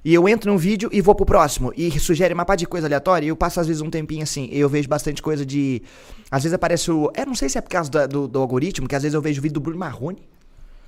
[0.04, 1.72] e eu entro num vídeo e vou pro próximo.
[1.76, 3.26] E sugere uma pá de coisa aleatória.
[3.26, 4.48] E eu passo às vezes um tempinho assim.
[4.52, 5.82] E eu vejo bastante coisa de.
[6.30, 7.10] Às vezes aparece o.
[7.14, 9.20] É, não sei se é por causa da- do, do algoritmo, que às vezes eu
[9.20, 10.22] vejo o vídeo do Bruno Marrone.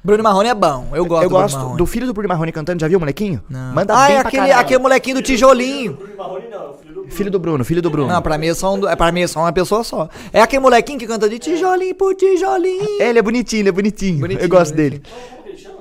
[0.03, 0.89] Bruno Marrone é bom.
[0.95, 2.81] Eu gosto eu do Bruno gosto do filho do Bruno Marrone cantando.
[2.81, 3.43] Já viu o molequinho?
[3.51, 3.75] Não.
[3.75, 5.93] Manda ah, bem é pra aquele, aquele molequinho do tijolinho.
[5.93, 7.11] Bruno Marrone não, é o filho do Bruno.
[7.11, 8.09] Filho do Bruno, filho do Bruno.
[8.09, 10.09] Não, pra mim, é só um, é, pra mim é só uma pessoa só.
[10.33, 13.03] É aquele molequinho que canta de tijolinho por tijolinho.
[13.03, 14.21] É, ele é bonitinho, ele é bonitinho.
[14.21, 15.01] Bonitinho, eu gosto bonitinho.
[15.01, 15.03] dele.
[15.31, 15.77] Como que ele chama?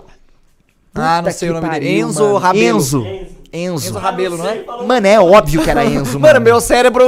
[1.01, 1.85] Ah, não sei que o nome dele.
[1.85, 2.37] pariu, Enzo mano.
[2.37, 2.77] Rabelo.
[2.77, 3.05] Enzo.
[3.51, 3.87] Enzo.
[3.87, 3.97] Enzo.
[3.99, 4.63] Rabelo, não é?
[4.85, 6.33] Mano, é óbvio que era Enzo, mano.
[6.33, 7.03] Mano, meu cérebro.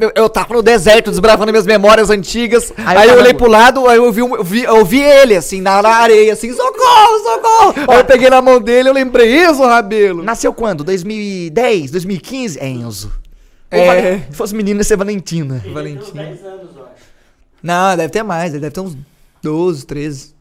[0.00, 2.72] Eu, eu tava no deserto desbravando minhas memórias antigas.
[2.78, 5.02] Aí, Aí eu eu olhei pro lado, aí eu vi, um- eu vi, eu vi
[5.02, 7.74] ele, assim, na, na areia, assim, socorro, socorro.
[7.92, 10.22] Aí eu peguei na mão dele, eu lembrei, Enzo Rabelo.
[10.22, 10.82] Nasceu quando?
[10.84, 11.90] 2010?
[11.90, 12.58] 2015?
[12.60, 13.12] É Enzo.
[13.70, 13.80] É.
[13.80, 15.60] Ou Valen- Se fosse menino, ia ser Valentina.
[15.64, 16.12] Ele Valentim.
[16.12, 16.92] tem uns 10 anos, eu acho.
[17.62, 18.96] Não, deve ter mais, ele deve ter uns
[19.42, 20.34] 12, 13.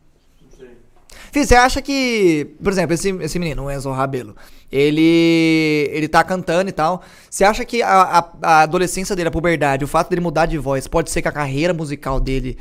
[1.33, 4.35] Fih, você acha que, por exemplo, esse, esse menino, o Enzo Rabelo,
[4.71, 7.01] ele ele tá cantando e tal.
[7.29, 10.59] Você acha que a, a, a adolescência dele, a puberdade, o fato dele mudar de
[10.59, 12.55] voz, pode ser que a carreira musical dele,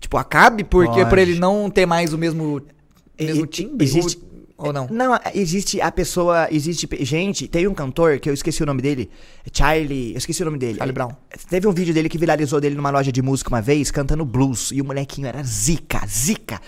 [0.00, 0.64] tipo, acabe?
[0.64, 1.20] Porque por Pode.
[1.20, 2.62] ele não ter mais o mesmo,
[3.20, 3.84] mesmo E- timbre?
[3.86, 4.22] existe-
[4.56, 4.88] Ou, ou não?
[4.90, 6.48] Não, existe a pessoa.
[6.50, 6.86] Existe.
[6.86, 9.10] pe- Gente, tem um cantor que eu esqueci o nome dele.
[9.52, 10.12] Charlie.
[10.12, 10.78] Eu esqueci o nome dele.
[10.78, 11.10] Charlie Brown.
[11.50, 14.70] Teve um vídeo dele que viralizou dele numa loja de música uma vez, cantando blues.
[14.72, 16.58] E o molequinho era zica, zica.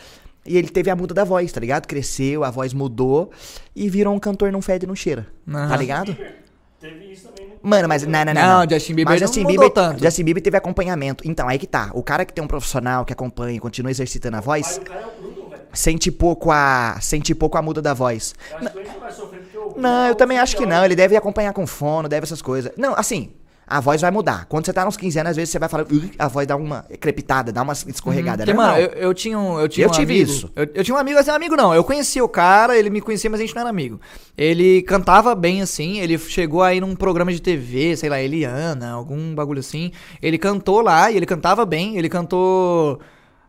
[0.46, 1.86] E ele teve a muda da voz, tá ligado?
[1.86, 3.30] Cresceu, a voz mudou
[3.74, 5.26] e virou um cantor não fede, não cheira.
[5.50, 5.76] Tá Aham.
[5.76, 6.16] ligado?
[6.80, 7.48] Teve isso também.
[7.48, 8.60] no- Mano, mas não, não, não.
[8.60, 10.04] Não, Justin Bieber Mas não Justin mudou Bieber, tanto.
[10.04, 11.26] Justin Bieber teve acompanhamento.
[11.26, 11.90] Então, aí que tá.
[11.94, 15.06] O cara que tem um profissional que acompanha e continua exercitando a voz, cara é
[15.06, 15.62] o Bruno, velho.
[15.72, 16.98] sente pouco a.
[17.00, 18.34] Sente pouco a muda da voz.
[18.50, 19.74] Eu acho que ele não vai sofrer porque o.
[19.80, 20.76] Não, eu também acho que não.
[20.76, 20.84] não.
[20.84, 22.70] Ele deve acompanhar com fono, deve essas coisas.
[22.76, 23.32] Não, assim,
[23.66, 24.46] a voz vai mudar.
[24.46, 26.56] Quando você tá nos 15 anos, às vezes você vai falar, "Ui", a voz dá
[26.56, 28.48] uma crepitada, dá uma escorregada.
[28.48, 29.58] É mano, eu, eu tinha um.
[29.60, 30.50] Eu, tinha Eu um tive amigo, isso.
[30.54, 31.74] Eu, eu tinha um amigo, assim, amigo não.
[31.74, 34.00] Eu conhecia o cara, ele me conhecia, mas a gente não era amigo.
[34.36, 39.34] Ele cantava bem assim, ele chegou aí num programa de TV, sei lá, Eliana, algum
[39.34, 39.92] bagulho assim.
[40.20, 41.96] Ele cantou lá e ele cantava bem.
[41.96, 43.00] Ele cantou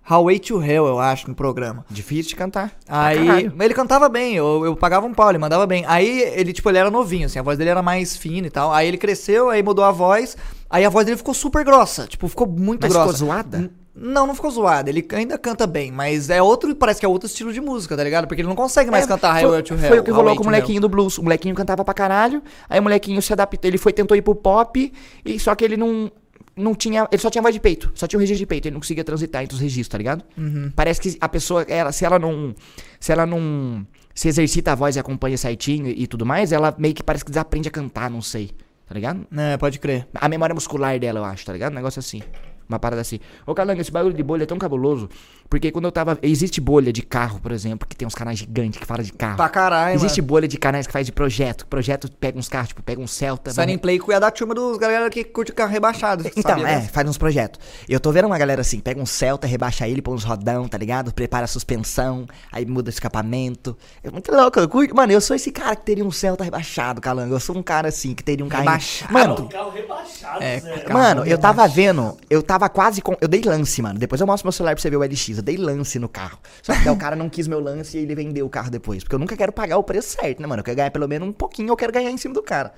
[0.08, 1.84] Highway to Hell, eu acho, no programa.
[1.90, 2.72] Difícil de cantar.
[2.88, 3.54] Aí, caralho.
[3.60, 5.84] ele cantava bem, eu, eu pagava um pau, ele mandava bem.
[5.88, 8.72] Aí, ele, tipo, ele era novinho, assim, a voz dele era mais fina e tal.
[8.72, 10.38] Aí ele cresceu, aí mudou a voz,
[10.70, 13.14] aí a voz dele ficou super grossa, tipo, ficou muito Mas grossa.
[13.14, 13.58] ficou zoada?
[13.58, 17.10] N- Não, não ficou zoada, ele ainda canta bem, mas é outro, parece que é
[17.10, 18.28] outro estilo de música, tá ligado?
[18.28, 19.88] Porque ele não consegue mais É, cantar Highway to Hell.
[19.88, 21.18] Foi o que rolou com o molequinho do blues.
[21.18, 24.36] O molequinho cantava pra caralho, aí o molequinho se adaptou, ele foi, tentou ir pro
[24.36, 24.92] pop,
[25.26, 26.12] e só que ele não.
[26.56, 27.08] Não tinha.
[27.12, 27.92] Ele só tinha voz de peito.
[27.94, 28.68] Só tinha o registro de peito.
[28.68, 30.24] Ele não conseguia transitar entre os registros, tá ligado?
[30.38, 30.72] Uhum.
[30.76, 32.56] Parece que a pessoa, ela, se ela não.
[33.00, 33.86] Se ela não.
[34.14, 37.26] Se exercita a voz e acompanha certinho e, e tudo mais, ela meio que parece
[37.26, 38.52] que desaprende a cantar, não sei.
[38.88, 39.28] Tá ligado?
[39.36, 40.08] É, pode crer.
[40.14, 41.74] A memória muscular dela, eu acho, tá ligado?
[41.74, 42.22] Um negócio assim.
[42.68, 43.20] Uma parada assim.
[43.46, 45.10] Ô, Calango, esse bagulho de bolha é tão cabuloso.
[45.50, 46.18] Porque quando eu tava.
[46.22, 49.38] Existe bolha de carro, por exemplo, que tem uns canais gigantes que falam de carro.
[49.38, 50.28] Pra caralho, Existe mano.
[50.28, 51.66] bolha de canais que faz de projeto.
[51.68, 53.52] Projeto pega uns carros, tipo, pega um Celta.
[53.54, 56.24] Vamos- Play é da turma dos galera que curte carro rebaixado.
[56.28, 57.60] Então, sabia é, faz uns projetos.
[57.88, 60.78] Eu tô vendo uma galera assim, pega um Celta, rebaixa ele, põe uns rodão, tá
[60.78, 61.14] ligado?
[61.14, 63.78] Prepara a suspensão, aí muda o escapamento.
[64.04, 64.96] É muito louco, eu curto.
[64.96, 67.34] Mano, eu sou esse cara que teria um Celta rebaixado, calango.
[67.34, 68.64] Eu sou um cara assim, que teria um carro.
[68.64, 69.14] Rebaixado?
[69.14, 73.16] Mano, carro rebaixado, É, Mano, eu tava vendo, eu tava quase com.
[73.22, 74.00] Eu dei lance, mano.
[74.00, 75.35] Depois eu mostro meu celular pra você ver o LX.
[75.38, 76.40] Eu dei lance no carro.
[76.62, 79.04] Só que o cara não quis meu lance e ele vendeu o carro depois.
[79.04, 80.62] Porque eu nunca quero pagar o preço certo, né, mano?
[80.62, 82.74] Eu quero ganhar pelo menos um pouquinho, eu quero ganhar em cima do cara.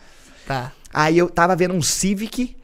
[0.45, 0.71] Tá.
[0.93, 2.55] Aí eu tava vendo um Civic.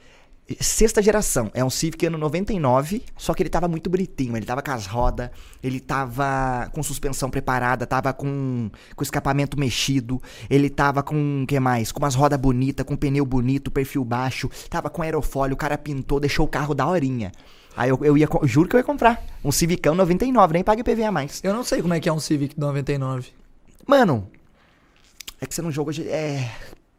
[0.59, 4.61] Sexta geração, é um Civic ano 99, só que ele tava muito bonitinho, ele tava
[4.61, 5.29] com as rodas,
[5.63, 11.57] ele tava com suspensão preparada, tava com, com escapamento mexido, ele tava com, o que
[11.61, 11.93] mais?
[11.93, 16.19] Com umas rodas bonitas, com pneu bonito, perfil baixo, tava com aerofólio, o cara pintou,
[16.19, 17.31] deixou o carro da horinha.
[17.75, 21.11] Aí eu, eu ia, juro que eu ia comprar, um Civicão 99, nem pague PVA
[21.11, 21.39] mais.
[21.43, 23.29] Eu não sei como é que é um Civic 99.
[23.87, 24.27] Mano,
[25.41, 26.49] é que você não jogou, de- é...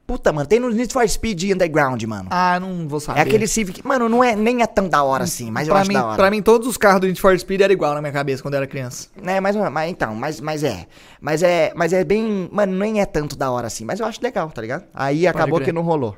[0.06, 2.28] Puta, mano, tem no Need for Speed Underground, mano.
[2.30, 3.20] Ah, não vou saber.
[3.20, 3.82] É aquele Civic.
[3.86, 6.04] Mano, não é, nem é tão da hora assim, mas eu pra acho mim, da
[6.04, 6.16] hora.
[6.16, 8.52] Pra mim, todos os carros do Need for Speed eram igual na minha cabeça quando
[8.52, 9.08] eu era criança.
[9.24, 10.86] É, mas, mas então, mas, mas é.
[11.22, 11.72] Mas é.
[11.74, 12.50] Mas é bem.
[12.52, 13.86] Mano, nem é tanto da hora assim.
[13.86, 14.84] Mas eu acho legal, tá ligado?
[14.92, 15.68] Aí acabou crer.
[15.68, 16.14] que não rolou.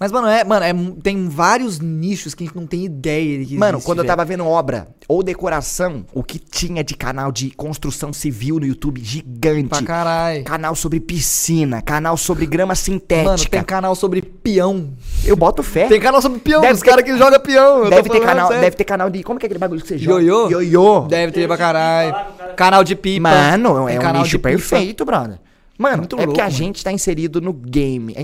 [0.00, 3.46] Mas, mano, é, mano é, tem vários nichos que a gente não tem ideia de
[3.46, 7.30] que Mano, existe, quando eu tava vendo obra ou decoração, o que tinha de canal
[7.30, 9.68] de construção civil no YouTube gigante.
[9.68, 10.44] Pra caralho.
[10.44, 13.30] Canal sobre piscina, canal sobre grama sintética.
[13.30, 14.92] Mano, tem canal sobre peão.
[15.24, 15.86] Eu boto fé.
[15.88, 17.88] Tem canal sobre peão, Deve os ter- caras que jogam peão.
[17.88, 19.22] Deve ter, canal, deve ter canal de.
[19.22, 20.22] Como que é aquele bagulho que você joga?
[20.22, 20.50] Ioiô?
[20.50, 21.00] Ioiô.
[21.02, 22.14] Deve ter pra caralho.
[22.56, 23.28] Canal de pipa.
[23.30, 25.38] Mano, é um nicho perfeito, brother.
[25.82, 26.56] Mano, Muito é porque a mano.
[26.56, 28.14] gente tá inserido no game.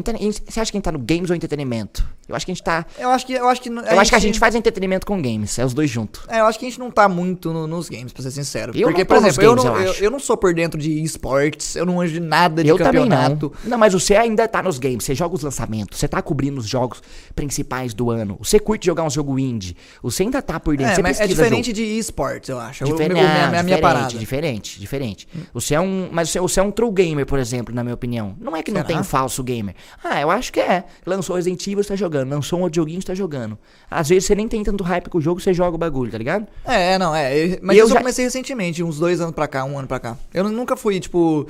[0.46, 2.06] Você acha que a gente tá no games ou entretenimento?
[2.28, 2.84] Eu acho que a gente tá.
[2.98, 5.58] Eu acho que eu acho que Eu acho que a gente faz entretenimento com games.
[5.58, 6.20] É os dois juntos.
[6.28, 8.72] É, eu acho que a gente não tá muito no- nos games, pra ser sincero.
[8.76, 11.02] Eu Porque, por exemplo, eu, games, não, eu eu, eu não sou por dentro de
[11.02, 13.08] esportes, eu não anjo de nada de eu também não.
[13.16, 13.52] campeonato.
[13.64, 15.04] Não, mas você ainda tá nos games.
[15.04, 15.98] Você joga os lançamentos.
[15.98, 17.02] Você tá cobrindo os jogos
[17.34, 18.36] principais do ano.
[18.42, 19.74] Você curte jogar um jogo indie.
[20.02, 20.92] Você ainda tá por dentro.
[20.92, 21.76] É, você mas é diferente jogo.
[21.76, 22.84] de esportes, eu acho.
[22.84, 24.18] É Diferente, meu- minha, minha, minha diferente, parada.
[24.18, 25.28] diferente, diferente.
[25.54, 28.34] Você é um, mas você, você é um true gamer, por exemplo, na minha opinião.
[28.40, 28.88] Não é que não Será?
[28.94, 29.74] tem falso gamer.
[30.02, 30.84] Ah, eu acho que é.
[31.06, 32.30] Lançou Resident Evil, você tá jogando.
[32.30, 33.58] Lançou um outro joguinho, você tá jogando.
[33.90, 36.18] Às vezes você nem tem tanto hype com o jogo, você joga o bagulho, tá
[36.18, 36.46] ligado?
[36.64, 37.58] É, não, é.
[37.62, 40.16] Mas eu eu já- comecei recentemente, uns dois anos pra cá, um ano pra cá.
[40.34, 41.46] Eu nu- nunca fui, tipo,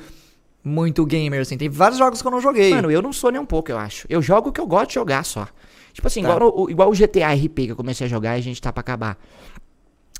[0.63, 1.57] muito gamer, assim.
[1.57, 2.73] Tem vários jogos que eu não joguei.
[2.73, 4.05] Mano, eu não sou nem um pouco, eu acho.
[4.09, 5.47] Eu jogo o que eu gosto de jogar só.
[5.93, 6.29] Tipo assim, Tá.
[6.35, 8.71] igual, o, igual o GTA RP que eu comecei a jogar e a gente tá
[8.71, 9.17] pra acabar.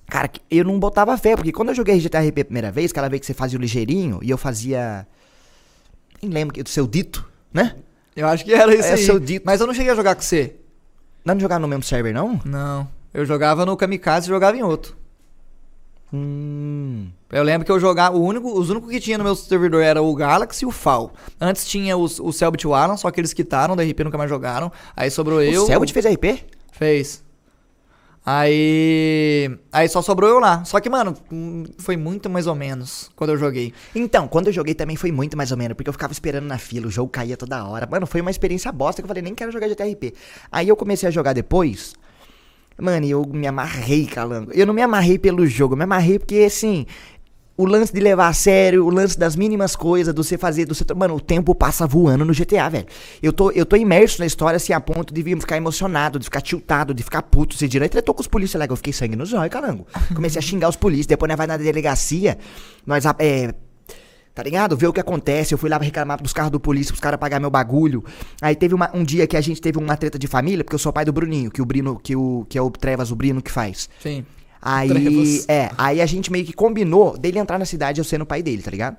[0.07, 2.89] Cara, que- eu não botava fé, porque quando eu joguei GTA RP a primeira vez,
[2.91, 5.05] aquela vez que você fazia o ligeirinho e eu fazia.
[6.21, 7.75] Nem lembro que do seu dito, né?
[8.15, 8.97] Eu acho que era isso É aí.
[9.05, 9.43] seu dito.
[9.45, 10.55] Mas eu não cheguei a jogar com você.
[11.23, 12.39] Não jogava no mesmo server, não?
[12.45, 12.87] Não.
[13.13, 14.95] Eu jogava no Kamikaze e jogava em outro.
[16.13, 17.07] Hum.
[17.31, 18.15] Eu lembro que eu jogava.
[18.17, 21.13] O único, os únicos que tinha no meu servidor era o Galaxy e o FAL.
[21.39, 24.17] Antes tinha os, o Selbit e o Alan, só que eles quitaram, da RP nunca
[24.17, 24.71] mais jogaram.
[24.95, 25.63] Aí sobrou eu.
[25.63, 26.43] O Selbit fez RP?
[26.71, 27.23] Fez.
[28.31, 29.49] Aí.
[29.71, 30.63] Aí só sobrou eu lá.
[30.63, 31.15] Só que, mano,
[31.79, 33.73] foi muito mais ou menos quando eu joguei.
[33.95, 36.59] Então, quando eu joguei também foi muito mais ou menos, porque eu ficava esperando na
[36.59, 37.87] fila, o jogo caía toda hora.
[37.89, 40.13] Mano, foi uma experiência bosta que eu falei, nem quero jogar GTRP.
[40.51, 41.95] Aí eu comecei a jogar depois.
[42.79, 44.51] Mano, eu me amarrei, calango.
[44.53, 46.85] Eu não me amarrei pelo jogo, eu me amarrei porque, assim,
[47.61, 50.73] o lance de levar a sério, o lance das mínimas coisas, do você fazer, do
[50.73, 50.85] você...
[50.95, 52.85] Mano, o tempo passa voando no GTA, velho.
[53.21, 56.39] Eu tô, eu tô imerso na história, assim, a ponto de ficar emocionado, de ficar
[56.39, 57.57] tiltado, de ficar puto.
[57.57, 59.85] Você direito, eu tô com os polícias lá, que eu fiquei sangue nos olhos, calango.
[60.15, 62.37] Comecei a xingar os polícias, depois nós vai na delegacia,
[62.85, 63.53] nós, é...
[64.33, 64.77] Tá ligado?
[64.77, 65.53] Ver o que acontece.
[65.53, 68.05] Eu fui lá reclamar dos carros do polícia, pros caras pagar meu bagulho.
[68.41, 70.79] Aí teve uma- um dia que a gente teve uma treta de família, porque eu
[70.79, 73.41] sou pai do Bruninho, que o Brino, que, o, que é o Trevas, o Brino
[73.41, 73.89] que faz.
[74.01, 74.23] Sim.
[74.61, 75.45] Aí, Trevas.
[75.47, 78.41] é, aí a gente meio que combinou dele entrar na cidade eu sendo o pai
[78.43, 78.97] dele, tá ligado?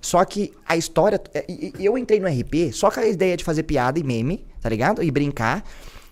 [0.00, 1.20] Só que a história.
[1.34, 1.44] é,
[1.78, 5.02] Eu entrei no RP só com a ideia de fazer piada e meme, tá ligado?
[5.02, 5.64] E brincar.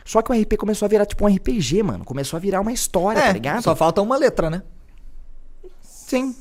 [0.04, 2.04] Só que o RP começou a virar tipo um RPG, mano.
[2.04, 3.62] Começou a virar uma história, tá É, ligado?
[3.62, 4.62] só falta uma letra, né?
[5.82, 6.34] Sim.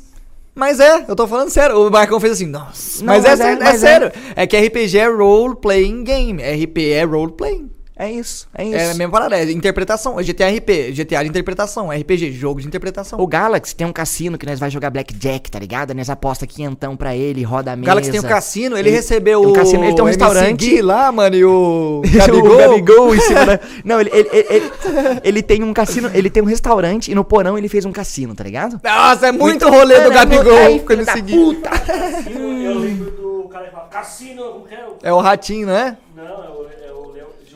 [0.56, 1.88] Mas é, eu tô falando sério.
[1.88, 3.00] O Marcão fez assim, nossa.
[3.04, 3.88] Não, mas, é, mas é, sério, é mas é.
[3.88, 4.12] sério.
[4.36, 4.48] É.
[4.48, 6.42] que RPG é role playing game.
[6.42, 7.70] RP é role playing.
[8.00, 8.76] É isso, é isso.
[8.78, 9.38] É a mesma parada.
[9.38, 10.16] É interpretação.
[10.18, 10.92] GTA RP.
[10.94, 11.90] GTA de interpretação.
[11.90, 13.20] RPG, jogo de interpretação.
[13.20, 15.96] O Galaxy tem um cassino que nós vai jogar Blackjack, tá ligado?
[15.96, 17.88] Nós aposta quinhentão pra ele, roda a O mesa.
[17.88, 19.54] Galaxy tem um cassino, ele, Ele- recebeu um o.
[19.54, 20.58] cassino, ele tem um restaurante.
[20.70, 22.02] Gui lá, mano, e o.
[22.06, 22.58] o Gabigol.
[22.58, 23.60] Gabigol em cima da...
[23.84, 24.72] Não, ele, ele, ele, ele,
[25.24, 28.36] ele tem um cassino, ele tem um restaurante e no porão ele fez um cassino,
[28.36, 28.80] tá ligado?
[28.84, 31.34] Nossa, é muito rolê do é Gabigol aí, com ele filho da seguir.
[31.34, 31.70] puta.
[32.30, 34.86] Eu, eu lembro do cara que fala, Cassino, como que é?
[34.86, 35.98] o- É o ratinho, né?
[36.16, 36.57] Não, é o,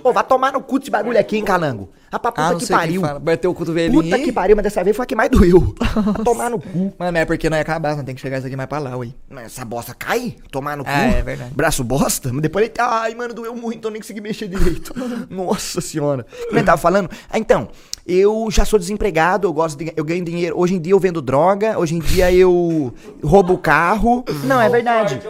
[0.02, 1.90] Pô, vai tomar no cu desse bagulho aqui, hein, calango.
[2.10, 3.02] Pra puta Ah, não que pariu.
[3.02, 3.20] fala.
[3.20, 4.04] Bateu o cotovelinho.
[4.04, 5.74] Puta que pariu, mas dessa vez foi a que mais doeu.
[5.80, 6.94] Vai tomar no cu.
[7.00, 8.98] Mano, é porque não ia acabar, não tem que chegar isso aqui mais pra lá,
[8.98, 9.10] ué.
[9.30, 10.36] Mas essa bosta cai?
[10.52, 10.90] Tomar no cu?
[10.92, 11.52] Ah, é verdade.
[11.56, 12.30] Braço bosta?
[12.34, 12.74] Mas depois ele.
[12.80, 14.94] Ai, mano, doeu muito, eu nem consegui mexer direito.
[15.30, 16.26] Nossa senhora.
[16.48, 17.10] Como ele tava falando?
[17.30, 17.70] Ah, então,
[18.06, 19.94] eu já sou desempregado, eu gosto de.
[19.96, 20.60] Eu ganho dinheiro.
[20.60, 24.26] Hoje em dia eu vendo droga, hoje em dia eu roubo carro.
[24.44, 25.22] Não, é verdade.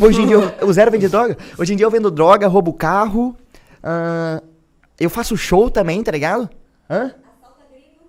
[0.00, 1.36] Hoje em dia eu, o Zero vende droga?
[1.58, 3.34] Hoje em dia eu vendo droga, roubo carro.
[3.82, 4.42] Ah,
[4.98, 6.48] eu faço show também, tá ligado?
[6.90, 7.12] Hã?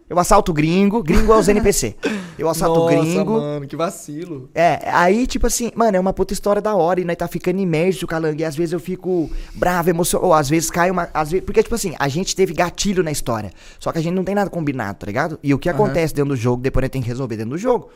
[0.09, 1.95] Eu assalto gringo, gringo é os NPC.
[2.35, 3.33] Eu assalto Nossa, gringo.
[3.33, 4.49] mano, que vacilo.
[4.55, 7.59] É, aí, tipo assim, mano, é uma puta história da hora e nós tá ficando
[7.59, 8.41] imerso, calango.
[8.41, 10.27] E às vezes eu fico bravo, emocionado.
[10.27, 11.09] Ou às vezes cai uma.
[11.13, 13.51] Às vezes, porque, tipo assim, a gente teve gatilho na história.
[13.77, 15.37] Só que a gente não tem nada combinado, tá ligado?
[15.43, 17.89] E o que acontece dentro do jogo, depois nós tem que resolver dentro do jogo.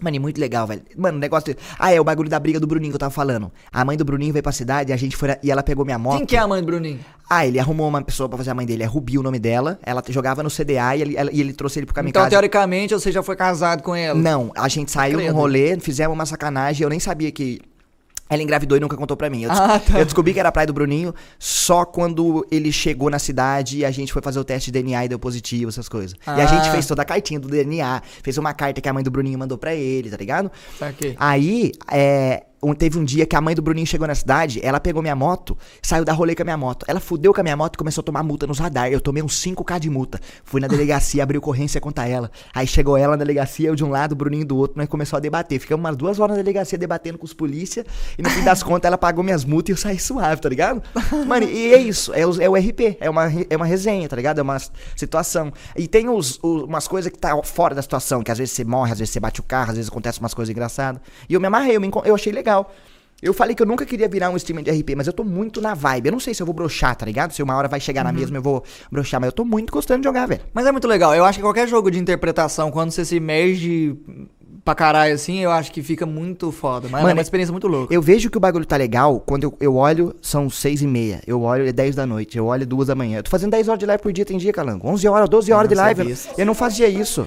[0.00, 0.82] Mano, e muito legal, velho.
[0.96, 1.54] Mano, o negócio.
[1.78, 3.50] Ah, é o bagulho da briga do Bruninho que eu tava falando.
[3.72, 5.36] A mãe do Bruninho veio pra cidade e a gente foi.
[5.42, 6.18] E ela pegou minha moto.
[6.18, 7.00] Quem que é a mãe do Bruninho?
[7.28, 8.82] Ah, ele arrumou uma pessoa pra fazer a mãe dele.
[8.84, 9.78] É Rubi o nome dela.
[9.82, 12.94] Ela jogava no CDA e ele, ela- e ele trouxe ele pro caminho Então, teoricamente,
[12.94, 14.18] você já foi casado com ela.
[14.18, 15.32] não, a gente saiu Credo.
[15.32, 17.60] num rolê, fizemos uma sacanagem, eu nem sabia que
[18.28, 19.42] ela engravidou e nunca contou pra mim.
[19.42, 19.98] Eu, des- Ah, tá.
[19.98, 23.84] eu descobri que era a praia do Bruninho só quando ele chegou na cidade e
[23.84, 26.14] a gente foi fazer o teste de DNA e deu positivo, essas coisas.
[26.26, 26.46] E a Ah.
[26.46, 29.38] gente fez toda a cartinha do DNA, fez uma carta que a mãe do Bruninho
[29.38, 30.50] mandou pra ele, tá ligado?
[30.78, 31.14] Saquei.
[31.18, 34.80] Aí, é, um- teve um dia que a mãe do Bruninho chegou na cidade, ela
[34.80, 36.84] pegou minha moto, saiu da rolê com a minha moto.
[36.88, 38.90] Ela fudeu com a minha moto e começou a tomar multa nos radar.
[38.90, 40.20] Eu tomei uns 5k de multa.
[40.44, 42.30] Fui na delegacia, abri ocorrência contra ela.
[42.54, 45.16] Aí chegou ela na delegacia, eu de um lado, o Bruninho do outro, nós começou
[45.16, 45.58] a debater.
[45.58, 47.84] Ficamos umas duas horas na delegacia debatendo com os polícia.
[48.18, 50.82] E no fim das contas, ela pagou minhas multas e eu saí suave, tá ligado?
[51.26, 52.12] Mano, e é isso.
[52.14, 52.96] É o, é o RP.
[53.00, 54.38] É uma, é uma resenha, tá ligado?
[54.38, 54.58] É uma
[54.96, 55.52] situação.
[55.76, 58.64] E tem os, os- umas coisas que tá fora da situação, que às vezes você
[58.64, 61.00] morre, às vezes você bate o carro, às vezes acontece umas coisas engraçadas.
[61.28, 62.47] E eu me amarrei, eu, me eu achei legal.
[63.20, 65.60] Eu falei que eu nunca queria virar um streamer de RP, mas eu tô muito
[65.60, 66.06] na vibe.
[66.06, 67.32] Eu não sei se eu vou broxar, tá ligado?
[67.32, 70.02] Se uma hora vai chegar na mesma eu vou broxar, mas eu tô muito gostando
[70.02, 70.40] de jogar, velho.
[70.54, 71.12] Mas é muito legal.
[71.14, 73.96] Eu acho que qualquer jogo de interpretação, quando você se imerge
[74.64, 76.88] pra caralho assim, eu acho que fica muito foda.
[76.88, 77.92] Mas é Mano, uma experiência muito louca.
[77.92, 81.20] Eu vejo que o bagulho tá legal quando eu, eu olho, são seis e meia.
[81.26, 82.38] Eu olho, é 10 da noite.
[82.38, 83.18] Eu olho duas da manhã.
[83.18, 84.86] Eu tô fazendo 10 horas de live por dia, tem dia, Calango.
[84.86, 86.02] 11 horas, 12 horas de live.
[86.02, 86.28] Eu, isso.
[86.38, 87.26] eu não fazia isso.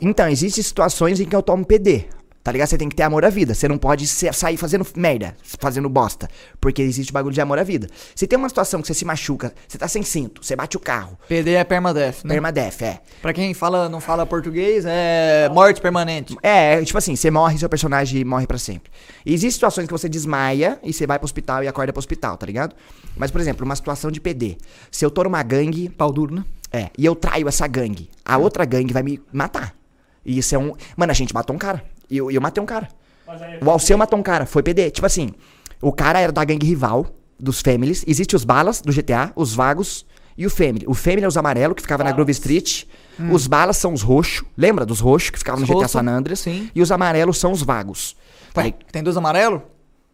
[0.00, 2.04] Então, existem situações em que eu tomo PD.
[2.42, 2.68] Tá ligado?
[2.68, 3.54] Você tem que ter amor à vida.
[3.54, 6.28] Você não pode sair fazendo merda, fazendo bosta.
[6.60, 7.88] Porque existe bagulho de amor à vida.
[8.14, 10.80] Se tem uma situação que você se machuca, você tá sem cinto, você bate o
[10.80, 12.34] carro, PD é permadeath, né?
[12.34, 13.00] permadeath, é.
[13.20, 16.36] Pra quem fala, não fala português, é morte permanente.
[16.42, 18.90] É, tipo assim, você morre, seu personagem morre pra sempre.
[19.24, 22.36] E existem situações que você desmaia e você vai pro hospital e acorda pro hospital,
[22.36, 22.74] tá ligado?
[23.16, 24.56] Mas, por exemplo, uma situação de PD.
[24.90, 26.44] Se eu tô numa gangue, Pau duro, né?
[26.72, 29.74] é, e eu traio essa gangue, a outra gangue vai me matar.
[30.24, 30.72] E isso é um.
[30.96, 31.84] Mano, a gente matou um cara.
[32.12, 32.88] E eu, eu matei um cara.
[33.26, 34.90] Mas aí O Alceu matou um cara, foi PD.
[34.90, 35.30] Tipo assim,
[35.80, 37.06] o cara era da gangue rival,
[37.40, 38.04] dos Families.
[38.06, 40.04] Existe os balas do GTA, os vagos
[40.36, 40.84] e o Family.
[40.86, 42.84] O Family é os amarelos que ficava na Grove Street.
[43.30, 44.44] Os balas são os roxos.
[44.56, 46.40] Lembra dos roxos que ficavam no GTA San Andreas?
[46.40, 46.70] sim.
[46.74, 48.14] E os amarelos são os vagos.
[48.54, 49.62] Aí- tem dois amarelos?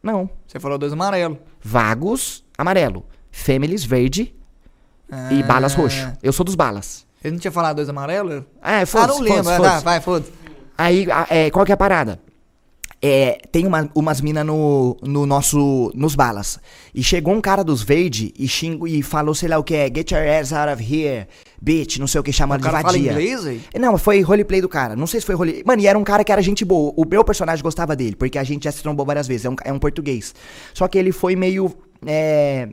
[0.01, 0.31] Não.
[0.47, 1.39] Você falou dois amarelos.
[1.61, 3.05] Vagos, amarelo.
[3.33, 4.33] Families, verde.
[5.33, 6.13] E balas roxo.
[6.23, 7.07] Eu sou dos balas.
[7.25, 8.45] Ele não tinha falado dois amarelos?
[8.63, 9.45] É, Ah, foda-se, não lembro.
[9.45, 10.33] foda-se, Vai, vai, foda-se.
[10.79, 12.21] Aí, é, qual que é a parada?
[13.01, 15.93] É, tem uma- umas minas no, no nosso.
[15.95, 16.59] nos balas.
[16.93, 19.87] E chegou um cara dos verde e xingo e falou, sei lá o que é,
[19.87, 21.29] get your ass out of here,
[21.63, 23.13] bitch, não sei o que, chamando O de cara fala vadia.
[23.13, 23.61] inglês aí?
[23.79, 24.97] Não, foi roleplay do cara.
[24.97, 25.63] Não sei se foi roleplay.
[25.65, 26.93] Mano, e era um cara que era gente boa.
[26.97, 29.45] O meu personagem gostava dele, porque a gente já se trombou várias vezes.
[29.47, 30.35] É um, é um português.
[30.75, 31.73] Só que ele foi meio.
[32.05, 32.69] É,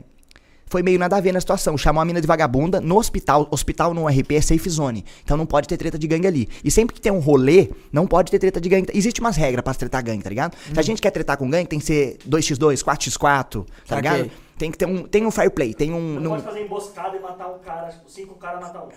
[0.66, 1.76] foi meio nada a ver na situação.
[1.78, 3.46] Chamou a mina de vagabunda no hospital.
[3.50, 5.04] Hospital no RP é safe zone.
[5.24, 6.48] Então não pode ter treta de gangue ali.
[6.64, 8.88] E sempre que tem um rolê, não pode ter treta de gangue.
[8.92, 10.56] Existe umas regras pra se tretar gangue, tá ligado?
[10.72, 13.96] Se a gente quer tretar com gangue, tem que ser 2x2, 4x4, tá Saquei.
[14.10, 14.30] ligado?
[14.58, 16.14] Tem que ter um, tem um fair play, tem um...
[16.14, 18.88] Não num- pode fazer emboscada e matar um cara, tipo, cinco caras matar um.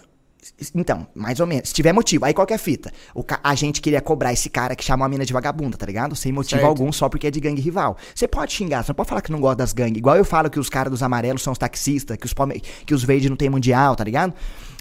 [0.74, 1.70] Então, mais ou menos.
[1.70, 2.24] Se tiver motivo.
[2.26, 2.92] Aí qual que é a fita?
[3.14, 5.86] O ca- a gente queria cobrar esse cara que chamou a mina de vagabunda, tá
[5.86, 6.16] ligado?
[6.16, 6.70] Sem motivo Certo.
[6.70, 7.98] algum, só porque é de gangue rival.
[8.16, 9.98] Você pode xingar, você não pode falar que não gosta das gangues.
[9.98, 12.94] Igual eu falo que os caras dos amarelos são os taxistas, que os, palme- que
[12.94, 14.34] os verdes não tem mundial, tá ligado?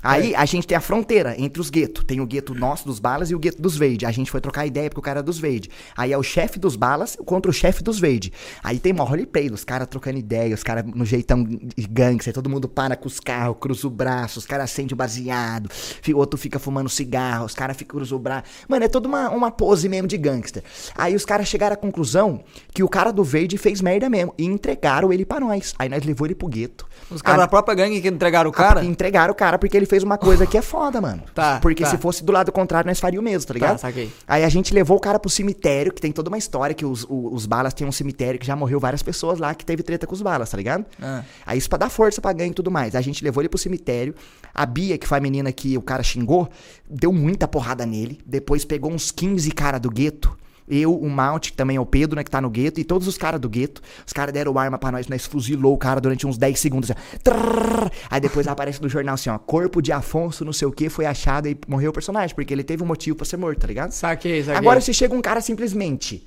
[0.03, 2.05] Aí a gente tem a fronteira entre os guetos.
[2.05, 4.09] Tem o gueto nosso dos balas e o gueto dos verdes.
[4.09, 5.69] A gente foi trocar ideia porque o cara é dos verdes.
[5.97, 8.31] Aí é o chefe dos balas contra o chefe dos verdes.
[8.63, 12.49] Aí tem uma roleplay dos caras trocando ideia, os caras no jeitão de gangster, todo
[12.49, 16.39] mundo para com os carros, cruza o braço, os caras acendem o baseado, fi- outro
[16.39, 18.45] fica fumando cigarro, os caras ficam cruzando o braço.
[18.69, 20.63] Mano, é toda uma, uma pose mesmo de gangster.
[20.95, 24.45] Aí os caras chegaram à conclusão que o cara do verde fez merda mesmo e
[24.45, 25.75] entregaram ele pra nós.
[25.79, 26.87] Aí nós levou ele pro gueto.
[27.11, 28.85] Os caras A- da própria gangue que entregaram o cara?
[28.85, 31.23] Entregaram o cara porque ele fez uma coisa que é foda, mano.
[31.35, 31.91] Tá, Porque tá.
[31.91, 33.79] se fosse do lado contrário, nós faríamos o mesmo, tá ligado?
[33.79, 34.11] saquei.
[34.27, 37.05] Aí a gente levou o cara pro cemitério, que tem toda uma história, que os,
[37.05, 40.07] o- os balas tem um cemitério que já morreu várias pessoas lá que teve treta
[40.07, 40.85] com os balas, tá ligado?
[41.03, 41.23] Ah.
[41.47, 42.95] Aí isso pra dar força pra gangue e tudo mais.
[42.95, 44.15] A gente levou ele pro cemitério.
[44.55, 46.49] A Bia, que foi a menina que o cara xingou,
[46.89, 48.21] deu muita porrada nele.
[48.27, 50.37] Depois pegou uns 15 cara do gueto.
[50.71, 53.07] Eu, o Mount, que também é o Pedro, né, que tá no gueto, e todos
[53.09, 53.83] os caras do gueto.
[54.07, 56.91] Os caras deram arma pra nós, nós fuzilou o cara durante uns 10 segundos.
[56.91, 57.19] Assim, ó.
[57.23, 57.91] Trrr.
[58.11, 61.07] Aí depois aparece no jornal assim, ó, corpo de Afonso, não sei o que, foi
[61.07, 63.93] achado e morreu o personagem, porque ele teve um motivo pra ser morto, tá ligado?
[63.93, 64.59] Saquei, saquei.
[64.59, 66.27] Agora, se chega um cara simplesmente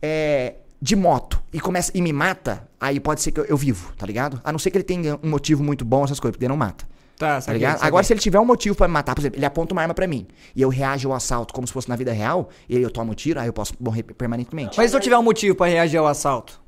[0.00, 3.92] é, de moto e começa e me mata, aí pode ser que eu, eu vivo,
[3.96, 4.40] tá ligado?
[4.42, 6.56] A não ser que ele tenha um motivo muito bom, essas coisas, porque ele não
[6.56, 6.91] mata.
[7.22, 7.72] Tá, Tá saquei, ligado?
[7.74, 7.88] saquei.
[7.88, 9.94] Agora, se ele tiver um motivo pra me matar, por exemplo, ele aponta uma arma
[9.94, 12.90] pra mim e eu reajo ao assalto como se fosse na vida real, e eu
[12.90, 14.76] tomo um tiro, aí eu posso morrer permanentemente.
[14.76, 16.60] Mas se eu tiver um motivo pra reagir ao assalto?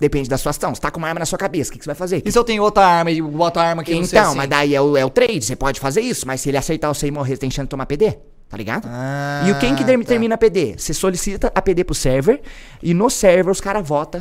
[0.00, 0.74] Depende da situação.
[0.74, 2.22] Você tá com uma arma na sua cabeça, o que, que você vai fazer?
[2.24, 4.36] E se eu tenho outra arma e boto a arma aqui no Então, assim?
[4.36, 6.88] mas daí é o, é o trade, você pode fazer isso, mas se ele aceitar
[6.88, 8.88] você e morrer, tem chance de tomar PD, tá ligado?
[8.90, 9.92] Ah, e o quem que tá.
[10.04, 10.74] termina a PD?
[10.76, 12.40] Você solicita a PD pro server,
[12.82, 14.20] e no server os caras votam,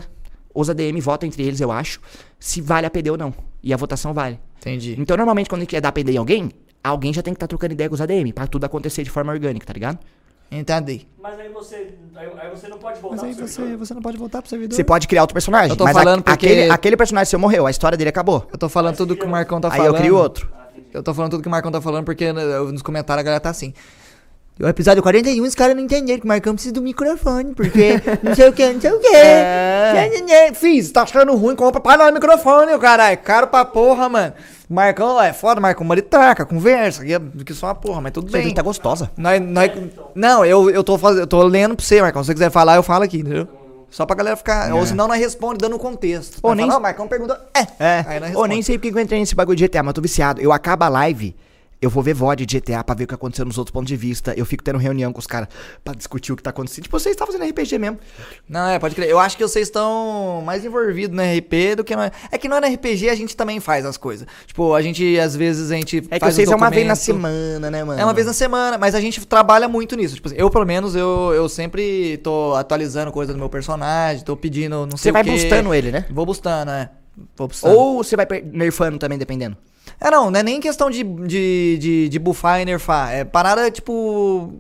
[0.54, 2.00] os ADM votam entre eles, eu acho,
[2.40, 3.34] se vale a PD ou não.
[3.64, 4.40] E a votação vale.
[4.60, 4.96] Entendi.
[5.00, 6.52] Então, normalmente, quando a gente quer dar PD em alguém,
[6.84, 9.32] alguém já tem que estar trocando ideia com os ADM, pra tudo acontecer de forma
[9.32, 10.00] orgânica, tá ligado?
[10.52, 11.08] Entendi.
[11.22, 11.94] Mas aí você.
[12.14, 13.78] Aí, aí você não pode voltar Mas aí pro você, servidor.
[13.86, 14.76] você não pode voltar pro servidor.
[14.76, 17.40] Você pode criar outro personagem, Eu tô mas falando a- porque- aquele, aquele personagem seu
[17.40, 18.46] morreu, a história dele acabou.
[18.52, 19.96] Eu tô falando tudo que o Marcão tá Aí falando.
[19.96, 20.50] eu crio outro.
[20.94, 23.40] Eu tô falando tudo que o Marcão tá falando porque né, nos comentários a galera
[23.40, 23.74] tá assim.
[24.64, 28.36] O episódio 41, os caras não entenderam que o Marcão precisa do microfone, porque não
[28.36, 29.08] sei o que, não sei o que.
[29.16, 30.52] É.
[30.54, 33.18] Fiz, tá achando ruim, compra para no microfone, caralho.
[33.20, 34.34] Caro pra porra, mano.
[34.70, 38.42] Marcão, é foda, Marcão, maritaca, conversa, que, é, que só uma porra, mas tudo Você
[38.42, 38.54] bem.
[38.54, 39.12] tá gostosa.
[39.18, 39.72] Nós, nós,
[40.16, 42.24] não, eu, eu, tô fazendo, eu tô lendo pra você, Marcão.
[42.24, 43.48] Se você quiser falar, eu falo aqui, entendeu?
[43.90, 44.74] Só pra galera ficar.
[44.74, 46.38] Ou senão nós responde dando o contexto.
[46.42, 47.42] Ou Nós nem- fala, "Ó, o Marcão pergunta.
[47.54, 47.68] É.
[47.78, 48.06] É.
[48.08, 49.94] Aí nós Ou nem sei porque que eu entrei nesse bagulho de GTA, mas eu
[49.96, 50.40] tô viciado.
[50.40, 51.36] Eu acabo a live,
[51.82, 53.96] eu vou ver VOD de GTA pra ver o que aconteceu nos outros pontos de
[53.96, 54.34] vista.
[54.38, 55.50] Eu fico tendo reunião com os caras
[55.84, 56.84] pra discutir o que tá acontecendo.
[56.84, 57.98] Tipo, vocês estão fazendo RPG mesmo.
[58.48, 59.10] Não, é, pode crer.
[59.10, 62.04] Eu acho que vocês estão mais envolvidos no RP do que no.
[62.04, 64.28] É que no RPG a gente também faz as coisas.
[64.46, 66.04] Tipo, a gente, às vezes, a gente.
[66.12, 68.00] É que vocês os é uma vez na semana, né, mano?
[68.00, 70.14] É uma vez na semana, mas a gente trabalha muito nisso.
[70.14, 74.38] Tipo, assim, eu, pelo menos, eu, eu sempre tô atualizando coisa do meu personagem, tô
[74.38, 75.32] pedindo, não sei Você vai quê.
[75.32, 76.06] boostando ele, né?
[76.12, 76.92] Vou boostando, é.
[77.64, 79.58] Ou você vai nerfando também, dependendo.
[80.04, 83.14] É, não, não é nem questão de, de, de, de buffar e nerfar.
[83.14, 84.52] É parada, tipo,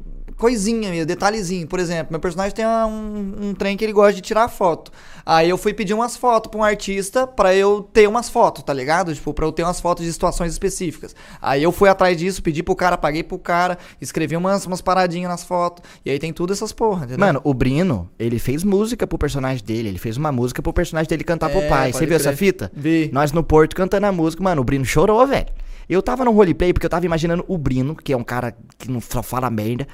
[0.42, 1.68] coisinha mesmo, detalhezinho.
[1.68, 4.92] Por exemplo, meu personagem tem um, um trem que ele gosta de tirar foto.
[5.24, 8.74] Aí eu fui pedir umas fotos pra um artista pra eu ter umas fotos, tá
[8.74, 9.14] ligado?
[9.14, 11.16] Tipo, pra eu ter umas fotos de situações específicas.
[11.40, 15.30] Aí eu fui atrás disso, pedi pro cara, paguei pro cara, escrevi umas, umas paradinhas
[15.30, 15.84] nas fotos.
[16.04, 17.20] E aí tem tudo essas porra, entendeu?
[17.20, 19.90] Mano, o Brino, ele fez música pro personagem dele.
[19.90, 21.92] Ele fez uma música pro personagem dele cantar pro É, pai.
[21.92, 22.28] pode Você viu crer.
[22.28, 22.72] essa fita?
[22.74, 23.12] Vi.
[23.14, 24.42] Nós no Porto cantando a música.
[24.44, 25.46] Mano, o Brino chorou, velho.
[25.88, 28.90] Eu tava no roleplay porque eu tava imaginando o Brino, que é um cara que
[28.90, 29.86] não só fala merda,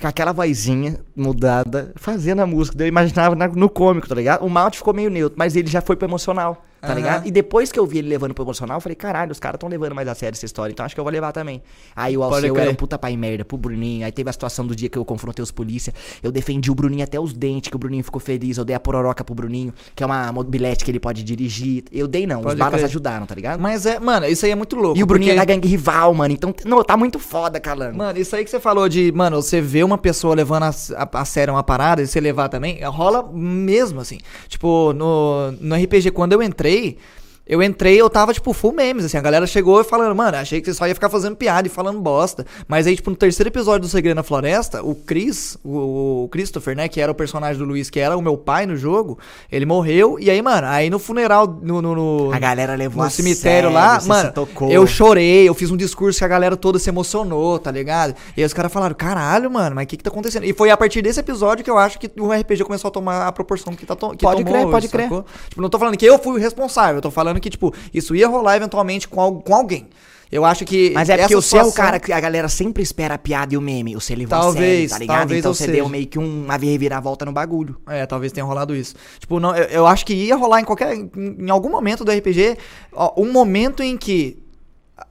[0.00, 2.82] com aquela vozinha mudada, fazendo a música.
[2.82, 4.44] Eu imaginava na- no cômico, tá ligado?
[4.44, 7.00] O Malte ficou meio neutro, mas ele já foi pro emocional, tá Aham.
[7.00, 7.26] ligado?
[7.26, 9.68] E depois que eu vi ele levando pro emocional, eu falei, caralho, os caras tão
[9.68, 11.62] levando mais a sério essa história, então acho que eu vou levar também.
[11.94, 14.04] Aí o Alceu era um puta pai merda pro Bruninho.
[14.04, 15.92] Aí teve a situação do dia que eu confrontei os polícia.
[16.22, 18.56] Eu defendi o Bruninho até os dentes, que o Bruninho ficou feliz.
[18.58, 21.84] Eu dei a pororoca pro Bruninho, que é uma mobilete que ele pode dirigir.
[21.92, 22.84] Eu dei não, Pode os balas crer.
[22.86, 23.60] ajudaram, tá ligado?
[23.60, 24.98] Mas é, mano, isso aí é muito louco.
[24.98, 26.32] e o Bruninho porque- é da gangue rival, mano.
[26.34, 27.96] Então, não, tá muito foda, Calango.
[27.98, 31.20] Mano, isso aí que você falou de, mano, você vê uma pessoa levando a, a,
[31.20, 34.18] a sério uma parada e você levar também, rola mesmo, assim.
[34.48, 36.98] Tipo, no, no RPG, quando eu entrei, be
[37.46, 39.16] eu entrei, eu tava, tipo, full memes, assim.
[39.16, 42.00] A galera chegou falando, mano, achei que você só ia ficar fazendo piada e falando
[42.00, 42.44] bosta.
[42.66, 46.76] Mas aí, tipo, no terceiro episódio do Segredo na Floresta, o Chris, o, o Christopher,
[46.76, 49.18] né, que era o personagem do Luiz, que era o meu pai no jogo,
[49.50, 50.16] ele morreu.
[50.18, 51.80] E aí, mano, aí no funeral, no.
[51.80, 54.32] no, no- A galera levou no a cemitério sério, lá, mano,
[54.70, 58.14] eu chorei, eu fiz um discurso que a galera toda se emocionou, tá ligado?
[58.36, 60.44] E aí os caras falaram, caralho, mano, mas o que que tá acontecendo?
[60.44, 63.26] E foi a partir desse episódio que eu acho que o RPG começou a tomar
[63.26, 65.02] a proporção que, tá to que Pode tomou crer, pode crer.
[65.04, 65.24] sacou?
[65.48, 68.14] Tipo, não tô falando que eu fui o responsável, eu tô falando que, tipo, isso
[68.14, 69.88] ia rolar eventualmente com, al- com alguém.
[70.32, 70.90] Eu acho que.
[70.92, 73.54] Mas é porque essa você é o cara que a galera sempre espera a piada
[73.54, 73.94] e o meme.
[73.94, 75.18] Você levou Talvez, a sério, tá ligado?
[75.18, 75.76] talvez então você seja.
[75.76, 77.76] deu meio que um- uma reviravolta no bagulho.
[77.86, 78.96] É, talvez tenha rolado isso.
[79.20, 80.94] Tipo, não, eu, eu acho que ia rolar em qualquer.
[80.96, 82.58] Em, em algum momento do RPG,
[82.92, 84.36] ó, um momento em que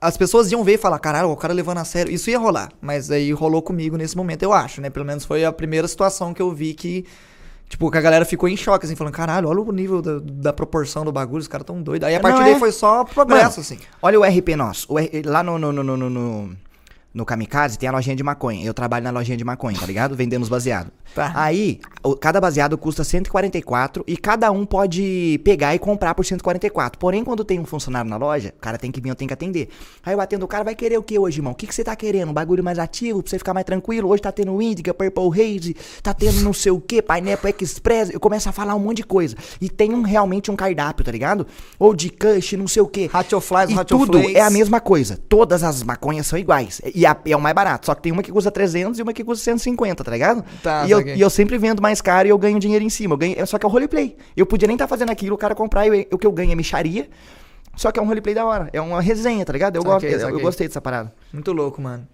[0.02, 2.12] as pessoas iam ver e falar, caralho, o cara levando a sério.
[2.12, 2.68] Isso ia rolar.
[2.78, 4.90] Mas aí rolou comigo nesse momento, eu acho, né?
[4.90, 7.06] Pelo menos foi a primeira situação que eu vi que.
[7.68, 10.52] Tipo, que a galera ficou em choque, assim, falando, caralho, olha o nível da, da
[10.52, 12.06] proporção do bagulho, os caras tão doidos.
[12.06, 12.44] Aí a Não, partir é.
[12.52, 13.78] daí foi só progresso, Mano, assim.
[14.00, 14.86] Olha o RP nosso.
[14.88, 16.56] O R- lá no, no, no, no, no,
[17.16, 18.64] no, Kamikaze tem a lojinha de maconha.
[18.64, 20.14] Eu trabalho na lojinha de maconha, tá ligado?
[20.14, 20.92] Vendendo os baseados.
[21.14, 21.32] Tá.
[21.34, 26.98] Aí, o- cada baseado custa 144 e cada um pode pegar e comprar por 144.
[26.98, 29.34] Porém, quando tem um funcionário na loja, o cara tem que vir, eu tenho que
[29.34, 29.68] atender.
[30.04, 31.52] Aí eu atendo o cara, vai querer o que hoje, irmão?
[31.52, 32.30] O que, que você tá querendo?
[32.30, 34.08] Um bagulho mais ativo, pra você ficar mais tranquilo?
[34.10, 38.10] Hoje tá tendo Indica, Purple Haze, tá tendo não sei o que, Pineapple Express.
[38.10, 39.36] Eu começo a falar um monte de coisa.
[39.60, 41.46] E tem um, realmente um cardápio, tá ligado?
[41.78, 43.06] Ou de Kush, não sei o que.
[43.06, 44.10] Ratio-Flies, E Ratio-Flays.
[44.26, 45.18] tudo é a mesma coisa.
[45.28, 46.80] Todas as maconhas são iguais.
[46.94, 47.86] E a- é o mais barato.
[47.86, 50.44] Só que tem uma que custa 300 e uma que custa 150, tá ligado?
[50.62, 53.14] Tá, e, eu, e eu sempre vendo mais caro e eu ganho dinheiro em cima.
[53.14, 54.16] Eu ganho, só que é o roleplay.
[54.36, 56.52] Eu podia nem estar fazendo aquilo, o cara comprar e eu- o que eu ganho
[56.52, 57.08] é micharia.
[57.76, 58.70] Só que é um roleplay da hora.
[58.72, 59.76] É uma resenha, tá ligado?
[59.76, 61.12] Eu, Saquei, gosto, eu- eu, gostei dessa parada.
[61.32, 62.06] Muito louco, mano.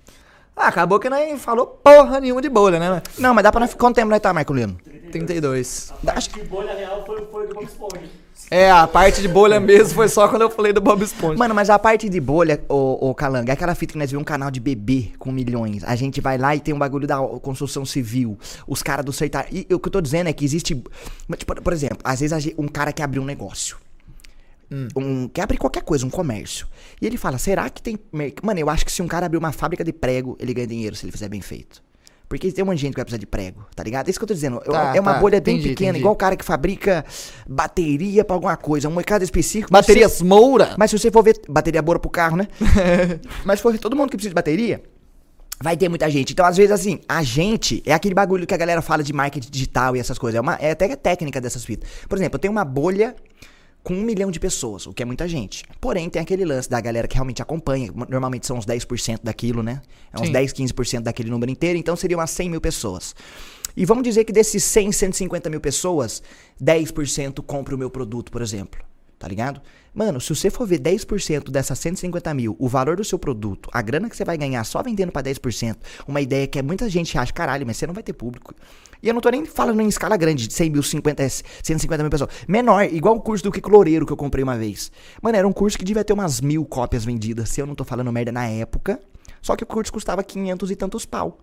[0.57, 3.01] Ah, acabou que nós falou porra nenhuma de bolha, né?
[3.19, 3.73] Não, mas dá pra nós.
[3.73, 4.77] Quanto tempo nós tá, Marco Lino?
[5.11, 5.93] 32.
[6.07, 8.03] Acho Que bolha real foi, foi do Bob Esponja.
[8.51, 11.39] É, a parte de bolha mesmo foi só quando eu falei do Bob Esponja.
[11.39, 14.23] Mano, mas a parte de bolha, ô, ô Calanga, é aquela fita que nós vimos
[14.23, 15.83] um canal de bebê com milhões.
[15.85, 18.39] A gente vai lá e tem um bagulho da construção civil.
[18.67, 19.47] Os caras do Sertar.
[19.51, 20.75] E o que eu tô dizendo é que existe.
[21.37, 23.77] Tipo, por exemplo, às vezes um cara quer abrir um negócio.
[24.97, 26.67] Um, quer abrir qualquer coisa, um comércio.
[27.01, 27.99] E ele fala: será que tem.
[28.43, 30.97] Mano, eu acho que se um cara abrir uma fábrica de prego, ele ganha dinheiro
[30.97, 31.83] se ele fizer bem feito.
[32.33, 34.09] Porque tem um monte de gente que vai precisar de prego, tá ligado?
[34.09, 34.59] É isso que eu tô dizendo.
[34.61, 36.01] Tá, é uma tá, bolha bem entendi, pequena, entendi.
[36.01, 37.05] igual o cara que fabrica
[37.47, 39.71] bateria pra alguma coisa, um mercado específico.
[39.71, 40.75] Baterias Moura.
[40.79, 42.49] mas se você for ver bateria boa pro carro, né?
[43.45, 44.83] Mas se for ver todo mundo que precisa de bateria,
[45.61, 46.33] vai ter muita gente.
[46.33, 49.51] Então, às vezes, assim, a gente é aquele bagulho que a galera fala de marketing
[49.51, 50.39] digital e essas coisas.
[50.39, 51.89] É, uma, é até técnica dessas fitas.
[52.09, 53.15] Por exemplo, eu tenho uma bolha
[53.83, 55.65] com um milhão de pessoas, o que é muita gente.
[55.81, 59.83] Porém, tem aquele lance da galera que realmente acompanha, normalmente são uns 10% daquilo, né?
[60.13, 60.33] É uns Sim.
[60.33, 63.15] 10, 15% daquele número inteiro, então seriam umas 100 mil pessoas.
[63.77, 66.23] E vamos dizer que desses 100, 150 mil pessoas,
[66.63, 68.81] 10% compra o meu produto, por exemplo.
[69.23, 69.61] Tá ligado?
[69.95, 73.81] Mano, se você for ver 10% dessas 150 mil, o valor do seu produto, a
[73.81, 75.77] grana que você vai ganhar só vendendo pra 10%,
[76.09, 78.53] uma ideia que é muita gente acha, caralho, mas você não vai ter público.
[79.01, 81.29] E eu não tô nem falando em escala grande, de 100 mil, 50,
[81.63, 82.31] 150 mil pessoas.
[82.49, 84.91] Menor, igual o curso do Kiko Loureiro que eu comprei uma vez.
[85.23, 87.85] Mano, era um curso que devia ter umas mil cópias vendidas, se eu não tô
[87.85, 88.99] falando merda na época.
[89.41, 91.39] Só que o curso custava 500 e tantos pau.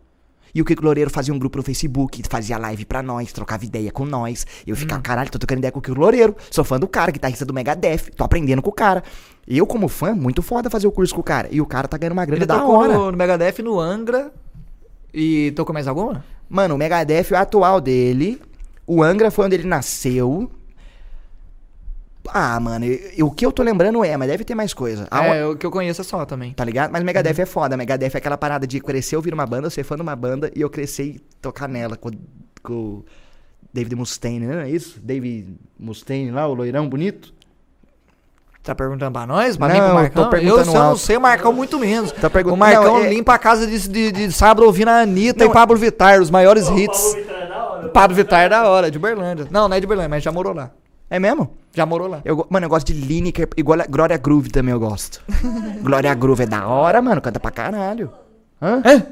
[0.54, 3.92] E o Kiko Loureiro fazia um grupo no Facebook, fazia live pra nós, trocava ideia
[3.92, 4.46] com nós.
[4.66, 6.36] Eu ficava, caralho, tô trocando ideia com o Kiko Loureiro.
[6.50, 8.12] Sou fã do cara, guitarrista do Megadeth.
[8.16, 9.04] Tô aprendendo com o cara.
[9.48, 11.48] Eu, como fã, muito foda fazer o curso com o cara.
[11.52, 12.94] E o cara tá ganhando uma grana Ele da hora.
[12.94, 14.32] no, no Megadeth, no Angra.
[15.14, 16.24] E tocou mais alguma?
[16.48, 18.42] Mano, o Megadeth é o atual dele.
[18.86, 20.50] O Angra foi onde ele nasceu.
[22.34, 25.08] Ah, mano, eu- eu- o que eu tô lembrando é, mas deve ter mais coisa.
[25.10, 26.54] A- É, o que eu conheço é só também.
[26.54, 26.92] Tá ligado?
[26.92, 27.76] Mas Megadeth é foda.
[27.78, 30.62] Megadeth é aquela parada de crescer, ouvir uma banda, ser fã de uma banda e
[30.62, 32.10] eu crescer e tocar nela com,
[32.64, 33.06] com o
[33.74, 35.00] David Mustaine, não é isso?
[35.02, 37.34] David Mustaine lá, o loirão bonito.
[38.62, 39.56] Tá perguntando pra nós?
[39.58, 40.24] Pra Não, mim, pro eu Marcão?
[40.26, 42.12] tô perguntando eu, se eu não sei, o Marcão muito menos.
[42.12, 45.02] Tá perguntando- O Marcão Não, é- limpa a casa de, de, de sábado ouvindo a
[45.02, 47.16] Anitta Não, e Pablo Vittar, os maiores hits.
[47.16, 47.90] Pablo Vittar é da hora.
[47.90, 49.48] Pablo Vittar é da hora, de Uberlândia.
[49.50, 50.72] Não, não é de Uberlândia, mas já morou lá.
[51.10, 51.52] É mesmo?
[51.74, 52.22] Já morou lá.
[52.24, 55.22] Eu, mano, eu gosto de Lineker e Glória- Glória Groove também eu gosto.
[55.82, 57.22] Glória Groove é da hora, mano.
[57.22, 58.12] Canta pra caralho.
[58.62, 58.82] Hã?
[58.86, 59.04] Hã?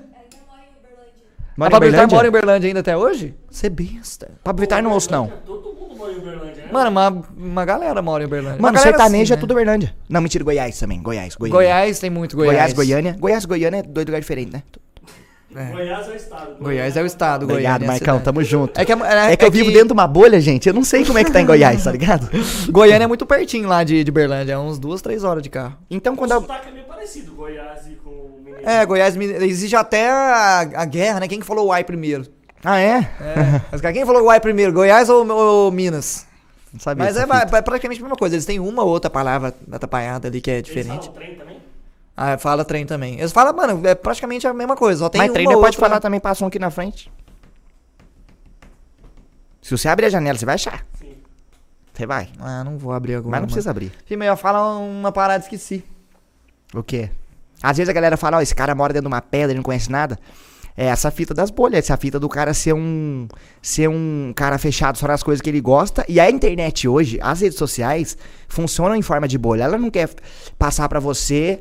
[1.57, 3.33] Mora a Pablo Vittar mora em Uberlândia ainda até hoje?
[3.49, 4.29] Você é besta.
[4.43, 5.27] Pablo Vittar não ouço, não.
[5.43, 6.69] Todo mundo mora em Uberlândia, né?
[6.71, 8.61] Mano, uma, uma galera mora em Uberlândia.
[8.61, 9.39] Mano, Uma galera sertanejo assim, é né?
[9.39, 9.95] tudo Uberlândia.
[10.07, 11.01] Não, mentira, Goiás também.
[11.01, 11.57] Goiás, Goiânia.
[11.57, 12.53] Goiás tem muito Goiás.
[12.55, 13.15] Goiás, Goiânia.
[13.19, 14.61] Goiás, Goiânia é dois lugares diferentes, né?
[15.57, 15.71] É.
[15.71, 16.55] Goiás é o estado.
[16.59, 18.05] Goiás é o estado, Obrigado, Goiânia é Marcão.
[18.19, 18.23] cidade.
[18.23, 18.79] Tamo junto.
[18.79, 20.67] É que, é, É que eu vivo dentro de uma bolha, gente.
[20.67, 22.29] Eu não sei como é que tá em Goiás, tá ligado?
[22.69, 25.75] Goiânia é muito pertinho lá de, de Uberlândia, é uns duas, três horas de carro.
[25.89, 26.41] Então, O quando eu...
[26.41, 28.69] sotaque é meio parecido, Goiás e com o Mineiro.
[28.69, 31.27] É, Goiás exige até a, a guerra, né?
[31.27, 32.25] Quem que falou uai primeiro?
[32.63, 32.97] Ah, é?
[33.21, 33.61] É.
[33.71, 36.25] Mas quem falou uai primeiro, Goiás ou, ou Minas?
[36.73, 37.57] Não sabia Mas é, fita.
[37.57, 38.35] é praticamente a mesma coisa.
[38.35, 41.05] Eles têm uma ou outra palavra atrapalhada ali que é Eles diferente.
[41.07, 41.46] falam trem também?
[42.19, 43.19] Ah, fala trem também.
[43.19, 45.01] Eles falam, mano, é praticamente a mesma coisa.
[45.01, 47.11] Só tem Mas uma treino ou pode outra- falar também, passa um aqui na frente.
[49.61, 50.85] Se você abrir a janela, você vai achar.
[50.99, 51.13] Sim.
[51.93, 52.29] Você vai.
[52.39, 53.29] Ah, não vou abrir agora.
[53.31, 53.47] Mas não mano.
[53.53, 53.91] precisa abrir.
[54.05, 55.83] Fih, eu falo uma parada esqueci.
[56.73, 57.09] O quê?
[57.61, 59.63] Às vezes a galera fala, ó, esse cara mora dentro de uma pedra, ele não
[59.63, 60.17] conhece nada.
[60.79, 63.27] É essa fita das bolhas, essa fita do cara ser um
[63.63, 66.05] ser um cara fechado só nas coisas que ele gosta.
[66.07, 68.15] E a internet hoje, as redes sociais,
[68.47, 69.63] funcionam em forma de bolha.
[69.63, 70.07] Ela não quer
[70.57, 71.59] passar pra você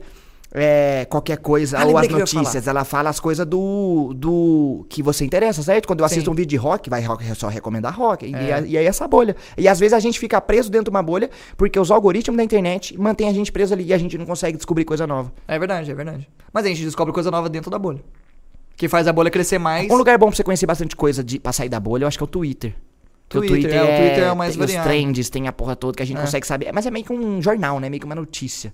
[0.58, 2.66] é, qualquer coisa Ah, ou as notícias.
[2.66, 5.86] Ela fala as coisas do, do que você interessa, certo?
[5.86, 6.30] Quando eu assisto Sim.
[6.30, 8.24] um vídeo de rock, vai rock, só recomendar rock.
[8.26, 8.54] E, É.
[8.54, 9.36] a- e aí essa bolha.
[9.58, 11.28] E às vezes a gente fica preso dentro de uma bolha
[11.58, 14.56] porque os algoritmos da internet mantêm a gente preso ali e a gente não consegue
[14.56, 15.30] descobrir coisa nova.
[15.46, 16.26] É verdade, é verdade.
[16.52, 18.00] Mas a gente descobre coisa nova dentro da bolha.
[18.76, 19.90] Que faz a bolha crescer mais.
[19.90, 22.16] Um lugar bom pra você conhecer bastante coisa de, pra sair da bolha, eu acho
[22.16, 22.74] que é o Twitter.
[23.28, 24.88] Porque Twitter, é, o Twitter é o mais tem os variado.
[24.88, 26.20] trends, tem a porra toda que a gente É.
[26.20, 26.70] consegue saber.
[26.72, 27.90] Mas é meio que um jornal, né?
[27.90, 28.72] Meio que uma notícia.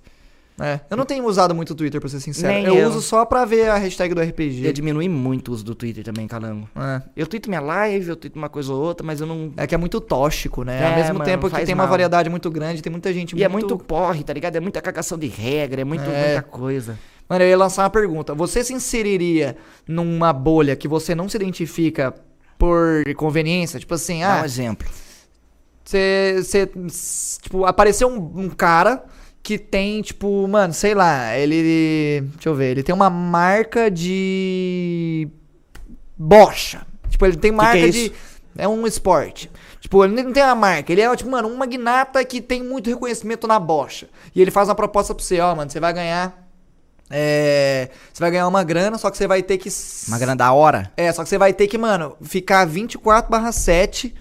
[0.60, 0.80] É.
[0.90, 2.52] Eu não tenho usado muito o Twitter, pra ser sincero.
[2.52, 2.88] Nem eu, eu.
[2.88, 4.72] uso só pra ver a hashtag do Eu RPG.
[4.72, 6.68] diminui muito o uso do Twitter também, calango.
[6.76, 7.02] É.
[7.16, 9.52] Eu tweeto minha live, eu tweeto uma coisa ou outra, mas eu não.
[9.56, 10.80] É que é muito tóxico, né?
[10.82, 11.90] É, Ao mesmo mano, tempo que tem uma mal.
[11.90, 14.54] variedade muito grande, tem muita gente E é muito porre, tá ligado?
[14.56, 16.34] É muita cagação de regra, é, muito, É.
[16.34, 16.98] muita coisa.
[17.28, 18.34] Mano, eu ia lançar uma pergunta.
[18.34, 19.56] Você se inseriria
[19.88, 22.14] numa bolha que você não se identifica
[22.58, 23.80] por conveniência?
[23.80, 24.86] Tipo assim, Dá um ah, exemplo.
[25.82, 26.36] você.
[26.42, 26.70] você,
[27.40, 29.02] Tipo, apareceu um, um cara
[29.42, 32.22] que tem, tipo, mano, sei lá, ele.
[32.34, 35.28] Deixa eu ver, ele tem uma marca de.
[36.16, 36.86] Bocha.
[37.08, 37.98] Tipo, ele tem marca que é de.
[38.06, 38.14] isso?
[38.56, 39.50] É um esporte.
[39.80, 40.92] Tipo, ele não tem uma marca.
[40.92, 44.08] Ele é, tipo, mano, um magnata que tem muito reconhecimento na bocha.
[44.34, 46.38] E ele faz uma proposta pra você, ó, mano, você vai ganhar.
[47.10, 47.88] É.
[48.12, 49.68] Você vai ganhar uma grana, só que você vai ter que.
[50.06, 50.92] Uma grana da hora.
[50.96, 54.14] É, só que você vai ter que, mano, ficar 24/7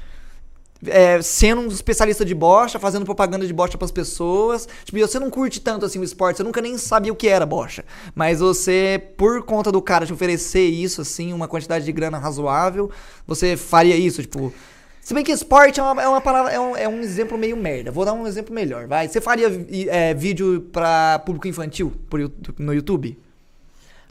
[0.87, 4.67] é, sendo um especialista de bocha, fazendo propaganda de bocha pras pessoas.
[4.83, 7.45] Tipo, você não curte tanto assim o esporte, você nunca nem sabia o que era
[7.45, 7.83] bocha.
[8.15, 12.91] Mas você, por conta do cara te oferecer isso, assim, uma quantidade de grana razoável,
[13.25, 14.53] você faria isso, tipo.
[15.01, 17.57] Se bem que esporte é uma, é uma palavra, é um, é um exemplo meio
[17.57, 17.91] merda.
[17.91, 19.07] Vou dar um exemplo melhor, vai.
[19.07, 19.47] Você faria
[19.89, 23.17] é, vídeo pra público infantil por no YouTube?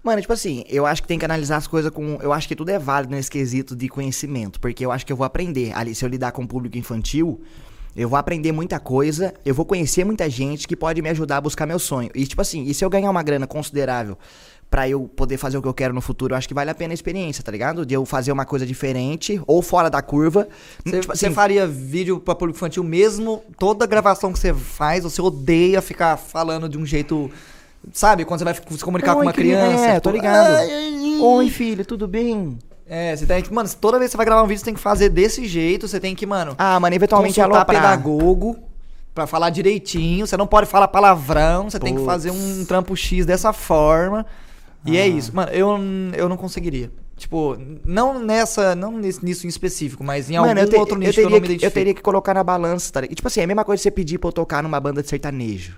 [0.02, 2.18] Mano, tipo assim, eu acho que tem que analisar as coisas com.
[2.22, 4.58] Eu acho que tudo é válido nesse quesito de conhecimento.
[4.58, 5.72] Porque eu acho que eu vou aprender.
[5.76, 7.40] Ali, se eu lidar com o público infantil,
[7.94, 11.40] Eu vou aprender muita coisa, eu vou conhecer muita gente que pode me ajudar a
[11.40, 12.10] buscar meu sonho.
[12.14, 14.16] E tipo assim, e se eu ganhar uma grana considerável
[14.70, 16.74] pra eu poder fazer o que eu quero no futuro, eu acho que vale a
[16.74, 17.84] pena a experiência, tá ligado?
[17.84, 20.46] De eu fazer uma coisa diferente ou fora da curva.
[20.84, 23.42] Você, Tipo assim, faria vídeo pra público infantil mesmo?
[23.58, 27.28] Toda gravação que você faz, você odeia ficar falando de um jeito.
[27.92, 28.24] Sabe?
[28.24, 29.84] Quando você vai se comunicar com Oi, uma cri- criança.
[29.84, 30.46] É, tipo, tô ligado.
[30.54, 31.18] "Ai, ai, ai".
[31.20, 32.58] Oi, filho, tudo bem?
[32.86, 33.52] É, você tem que.
[33.52, 35.86] Mano, toda vez que você vai gravar um vídeo, você tem que fazer desse jeito.
[35.88, 36.54] Você tem que, mano.
[36.58, 37.82] Ah, mano, eventualmente consultar aloprar.
[37.82, 38.56] pedagogo
[39.14, 40.26] pra falar direitinho.
[40.26, 41.70] Você não pode falar palavrão.
[41.70, 44.26] Você tem que fazer um trampo X dessa forma.
[44.84, 45.00] E Ah.
[45.02, 45.34] é isso.
[45.34, 45.68] Mano, eu,
[46.16, 46.90] eu não conseguiria.
[47.16, 48.74] Tipo, não nessa.
[48.74, 51.20] Não nesse, nisso em específico, mas em algum Mano, eu, te- outro eu nicho que
[51.20, 51.74] eu teria não me que, eu identifico.
[51.74, 53.14] teria que colocar na balança, tá ligado?
[53.16, 55.08] Tipo assim, é a mesma coisa que você pedir pra eu tocar numa banda de
[55.08, 55.76] sertanejo.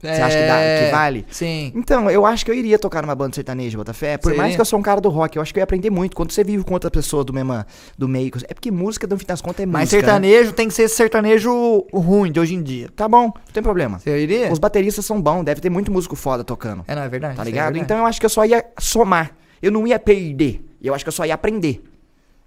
[0.00, 1.26] Você acha que dá- que vale?
[1.28, 1.72] É, Sim.
[1.74, 4.16] Então, eu acho que eu iria tocar numa banda sertaneja, Botafé.
[4.16, 5.64] Por Você mais que eu sou um cara do rock, eu acho que eu ia
[5.64, 6.16] aprender muito.
[6.16, 7.64] Quando você vive com outra pessoa do mesmo
[7.98, 8.30] do meio.
[8.48, 9.96] É porque música, no fim das contas, é Mas música.
[9.98, 10.02] né?
[10.02, 12.88] sertanejo tem que ser sertanejo ruim de hoje em dia.
[12.96, 13.98] Tá bom, não tem problema.
[13.98, 14.50] Você iria?
[14.50, 16.82] Os bateristas são bons, deve ter muito músico foda tocando.
[16.88, 17.36] É, não, é verdade.
[17.36, 17.64] Tá é ligado?
[17.66, 17.84] verdade.
[17.84, 19.32] Então eu acho que eu só ia somar.
[19.60, 20.64] Eu não ia perder.
[20.82, 21.82] Eu acho que eu só ia aprender.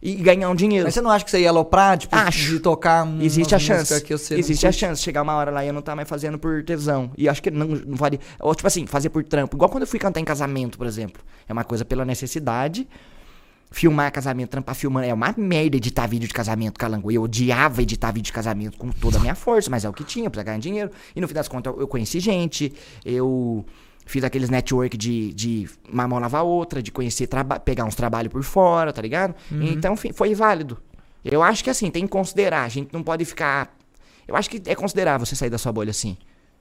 [0.05, 0.83] E ganhar um dinheiro.
[0.85, 2.49] Mas você não acha que você ia aloprar, tipo, Acho.
[2.51, 4.01] de tocar um Existe a chance.
[4.03, 4.79] que você Existe a curte?
[4.81, 5.01] chance.
[5.01, 7.09] Chegar uma hora lá e eu não tá mais fazendo por tesão.
[7.17, 8.19] E acho que não, não vale.
[8.37, 9.55] Ou tipo assim, fazer por trampo.
[9.55, 11.23] Igual quando eu fui cantar em casamento, por exemplo.
[11.47, 12.85] É uma coisa pela necessidade.
[13.71, 15.07] Filmar casamento, trampar filmando.
[15.07, 17.09] É uma merda editar vídeo de casamento, calango.
[17.09, 20.03] Eu odiava editar vídeo de casamento com toda a minha força, mas é o que
[20.03, 20.91] tinha pra ganhar dinheiro.
[21.15, 22.71] E no fim das contas, eu conheci gente,
[23.05, 23.65] eu
[24.05, 27.27] fiz aqueles network de, de uma mão lavar outra, de conhecer,
[27.65, 29.35] pegar uns trabalhos por fora, tá ligado?
[29.51, 30.77] Então fi- foi válido.
[31.23, 32.63] Eu acho que assim, tem que considerar.
[32.63, 33.75] A gente não pode ficar.
[34.27, 36.17] Eu acho que é considerável você sair da sua bolha assim.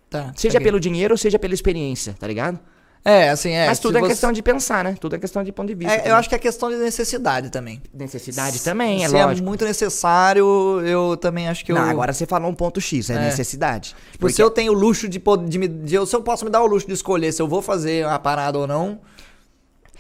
[0.09, 0.67] Tá, Seja peguei.
[0.67, 2.61] pelo dinheiro ou seja pela experiência, tá ligado?
[3.05, 3.67] É, assim, é.
[3.67, 4.95] Mas se tudo é você- questão de pensar, né?
[5.01, 5.93] Tudo é questão de ponto de vista.
[5.93, 7.83] É, eu acho que é questão de necessidade também.
[7.93, 9.41] Necessidade também, é Se lógico.
[9.41, 10.47] é muito necessário,
[10.87, 11.77] eu também acho que eu.
[11.77, 13.19] Não, agora você falou um ponto X, é, É.
[13.25, 13.97] necessidade.
[14.13, 15.67] Tipo, se eu tenho o luxo de, de me.
[15.67, 18.19] de se eu posso me dar o luxo de escolher se eu vou fazer a
[18.21, 19.01] parada ou não,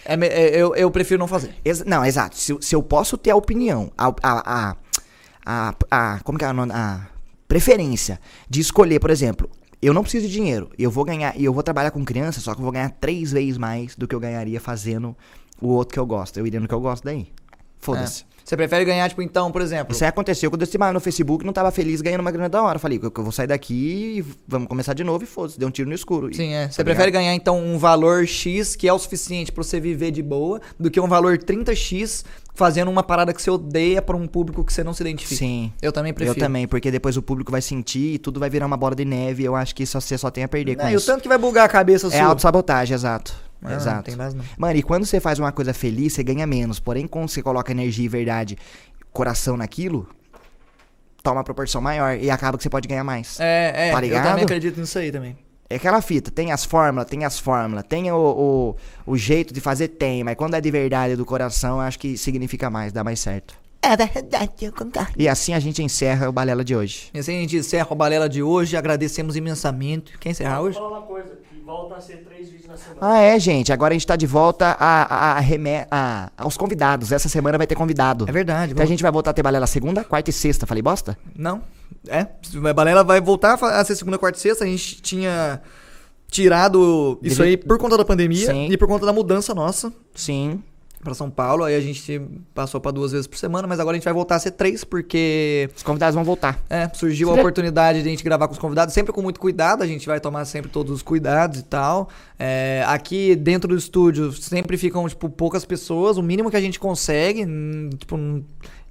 [0.04, 1.54] é é- eu, eu prefiro não fazer.
[1.64, 2.36] Ex- não, exato.
[2.36, 4.76] Se, eu- se eu posso ter a opinião, a, a, a,
[5.44, 6.70] a, a- como que é nome?
[6.72, 7.08] A
[7.48, 9.50] preferência de escolher, por exemplo,
[9.82, 12.54] eu não preciso de dinheiro, eu vou ganhar, e eu vou trabalhar com criança, só
[12.54, 15.16] que eu vou ganhar três vezes mais do que eu ganharia fazendo
[15.60, 16.38] o outro que eu gosto.
[16.38, 17.26] Eu iria no que eu gosto daí.
[17.78, 18.24] Foda-se.
[18.42, 18.48] É.
[18.48, 19.92] Você prefere ganhar, tipo, então, por exemplo.
[19.94, 22.62] Isso aí aconteceu quando eu estive no Facebook não tava feliz ganhando uma grana da
[22.62, 22.76] hora.
[22.76, 25.70] Eu falei, eu, vou sair daqui e vamos começar de novo e foda-se, deu um
[25.70, 26.30] tiro no escuro.
[26.30, 26.66] E- Sim, é.
[26.66, 27.22] tá Você prefere ligado?
[27.22, 30.90] ganhar, então, um valor X que é o suficiente pra você viver de boa, do
[30.90, 32.24] que um valor 30X
[32.54, 35.38] fazendo uma parada que você odeia pra um público que você não se identifica.
[35.38, 35.72] Sim.
[35.80, 36.36] Eu também prefiro.
[36.36, 39.04] Eu também, porque depois o público vai sentir e tudo vai virar uma bola de
[39.04, 39.42] neve.
[39.44, 41.06] Eu acho que isso você só tem a perder com Não, e o isso.
[41.06, 42.24] tanto que vai bugar a cabeça É sua.
[42.24, 43.34] autossabotagem, exato.
[43.62, 44.02] Ah, não exato.
[44.02, 44.44] tem base não.
[44.58, 46.80] Mano, e quando você faz uma coisa feliz, você ganha menos.
[46.80, 48.58] Porém, quando você coloca energia e verdade,
[49.12, 50.08] coração naquilo,
[51.22, 53.38] toma uma proporção maior e acaba que você pode ganhar mais.
[53.40, 55.36] É, é, Tá eu também acredito nisso aí também.
[55.70, 58.16] É aquela fita, tem as fórmulas, tem as fórmulas, tem o,
[59.06, 61.98] o, o jeito de fazer, tem, mas quando é de verdade do coração, eu acho
[61.98, 63.61] que significa mais, dá mais certo.
[63.84, 65.12] É verdade, eu concordo.
[65.18, 67.10] E assim a gente encerra o Balela de hoje.
[67.12, 70.16] E assim a gente encerra o Balela de hoje, agradecemos imensamente.
[70.18, 70.76] Quer encerrar Vou hoje?
[70.78, 72.98] falar uma coisa, que volta a ser três vídeos na semana.
[73.00, 73.72] Ah, é, gente.
[73.72, 77.10] Agora a gente tá de volta a, a, a reme- a- aos convidados.
[77.10, 78.24] Essa semana vai ter convidado.
[78.28, 78.70] É verdade.
[78.72, 80.64] Então a gente vai voltar a ter balela segunda, quarta e sexta.
[80.64, 81.18] Falei bosta?
[81.36, 81.60] Não,
[82.06, 82.28] é.
[82.70, 84.62] A Balela vai voltar a ser segunda, quarta e sexta.
[84.62, 85.60] A gente tinha
[86.30, 88.68] tirado isso Deve- aí por conta da pandemia Sim.
[88.70, 90.62] e por conta da mudança nossa Sim.
[91.02, 91.64] Pra São Paulo.
[91.64, 92.20] Aí a gente
[92.54, 94.84] passou pra duas vezes por semana, mas agora a gente vai voltar a ser três,
[94.84, 96.58] porque Os convidados vão voltar.
[96.70, 99.82] é, surgiu a oportunidade de a gente gravar com os convidados, sempre com muito cuidado,
[99.82, 102.08] a gente vai tomar sempre todos os cuidados e tal.
[102.38, 106.78] É, aqui dentro do estúdio sempre ficam, tipo, poucas pessoas, o mínimo que a gente
[106.80, 108.42] consegue, hum, tipo, hum,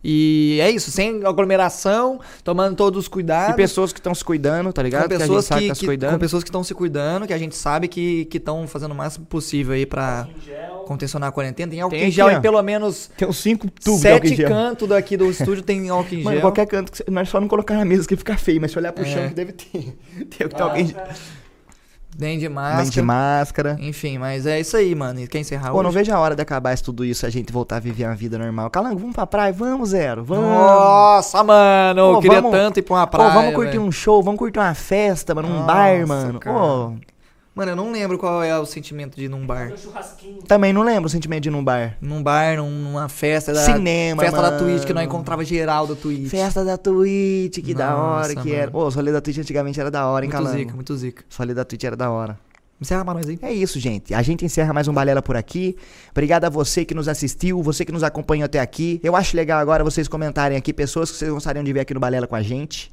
[0.04, 3.54] e é isso, sem aglomeração, tomando todos os cuidados.
[3.54, 5.04] E pessoas que estão se cuidando, tá ligado?
[5.04, 6.12] com que a gente pessoas sabe que, que tá se que- cuidando.
[6.14, 9.28] com pessoas que estão se cuidando, que a gente sabe que estão fazendo o máximo
[9.28, 10.42] possível aí pra Em
[10.82, 10.88] gel.
[10.88, 11.72] contencionar a quarentena.
[11.72, 12.32] Tem álcool Tem em aqui, gel ó.
[12.32, 16.16] em pelo menos Tem uns cinco tubos álcool sete cantos daqui do estúdio tem álcool
[16.16, 16.42] em Mano, gel.
[16.42, 18.78] qualquer canto, que você- nós só não colocar na mesa que fica feio, mas se
[18.78, 19.08] olhar pro É.
[19.08, 19.98] chão que deve ter.
[20.38, 21.16] Tem o que tá alguém de, Máscara.
[22.20, 22.90] Nem de máscara.
[22.92, 23.78] de máscara.
[23.80, 25.22] Enfim, mas é isso aí, mano.
[25.22, 26.00] E quer encerrar Pô, não hoje?
[26.00, 28.38] vejo a hora de acabar isso tudo isso, a gente voltar a viver uma vida
[28.38, 28.70] normal.
[28.70, 29.54] Calango, vamos pra praia?
[29.54, 30.22] Vamos, Zero.
[30.24, 30.44] Vamos.
[30.44, 32.02] Nossa, mano.
[32.10, 33.34] Pô, eu queria vamos- tanto ir pra uma Pô, praia.
[33.34, 33.84] vamos curtir velho.
[33.84, 36.40] um show, vamos curtir uma festa, mano, um Nossa, bar, mano.
[36.40, 36.58] cara.
[36.60, 36.94] Pô,
[37.54, 39.74] Mano, eu não lembro qual é o sentimento de ir num bar.
[39.78, 40.42] Churrasquinho.
[40.44, 41.98] também não lembro o sentimento de ir num bar.
[42.00, 43.66] Num bar, num- numa festa da.
[43.66, 44.64] Cinema, Festa da mano.
[44.66, 46.30] Twitch, que nós encontrava geral da Twitch.
[46.30, 48.72] Festa da Twitch, que da hora Nossa, que era.
[48.72, 50.60] Pô, os rolês da Twitch antigamente era da hora, hein, Muito Calango?
[50.60, 51.24] zica, muito zica.
[51.30, 52.40] Os rolês da Twitch era da hora.
[52.80, 53.38] Encerra pra nós aí.
[53.44, 54.12] É isso, gente.
[54.14, 55.76] A gente encerra mais um Balela por aqui.
[56.10, 59.00] Obrigado a você que nos assistiu, você que nos acompanhou até aqui.
[59.04, 62.00] Eu acho legal agora vocês comentarem aqui pessoas que vocês gostariam de ver aqui no
[62.00, 62.90] Balela com a gente.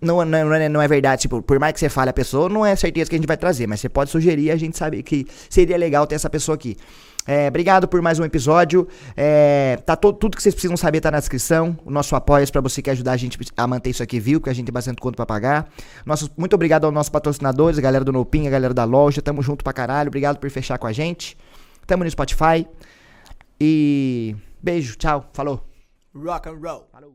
[0.00, 2.66] Não, não, é, não é verdade, tipo, por mais que você fale a pessoa, não
[2.66, 5.26] é certeza que a gente vai trazer, mas você pode sugerir, a gente sabe que
[5.48, 6.76] seria legal ter essa pessoa aqui.
[7.24, 8.88] É, obrigado por mais um episódio.
[9.16, 11.78] É, tá to- tudo que vocês precisam saber tá na descrição.
[11.84, 14.50] O nosso apoio para você que ajudar a gente a manter isso aqui viu, porque
[14.50, 15.68] a gente tem bastante conta pra pagar.
[16.04, 19.22] Nosso, muito obrigado aos nossos patrocinadores, a galera do Nopim, a galera da loja.
[19.22, 20.08] Tamo junto pra caralho.
[20.08, 21.36] Obrigado por fechar com a gente.
[21.86, 22.66] Tamo no Spotify.
[23.60, 25.64] E beijo, tchau, falou.
[26.12, 26.88] Rock and roll.
[26.90, 27.10] Falou.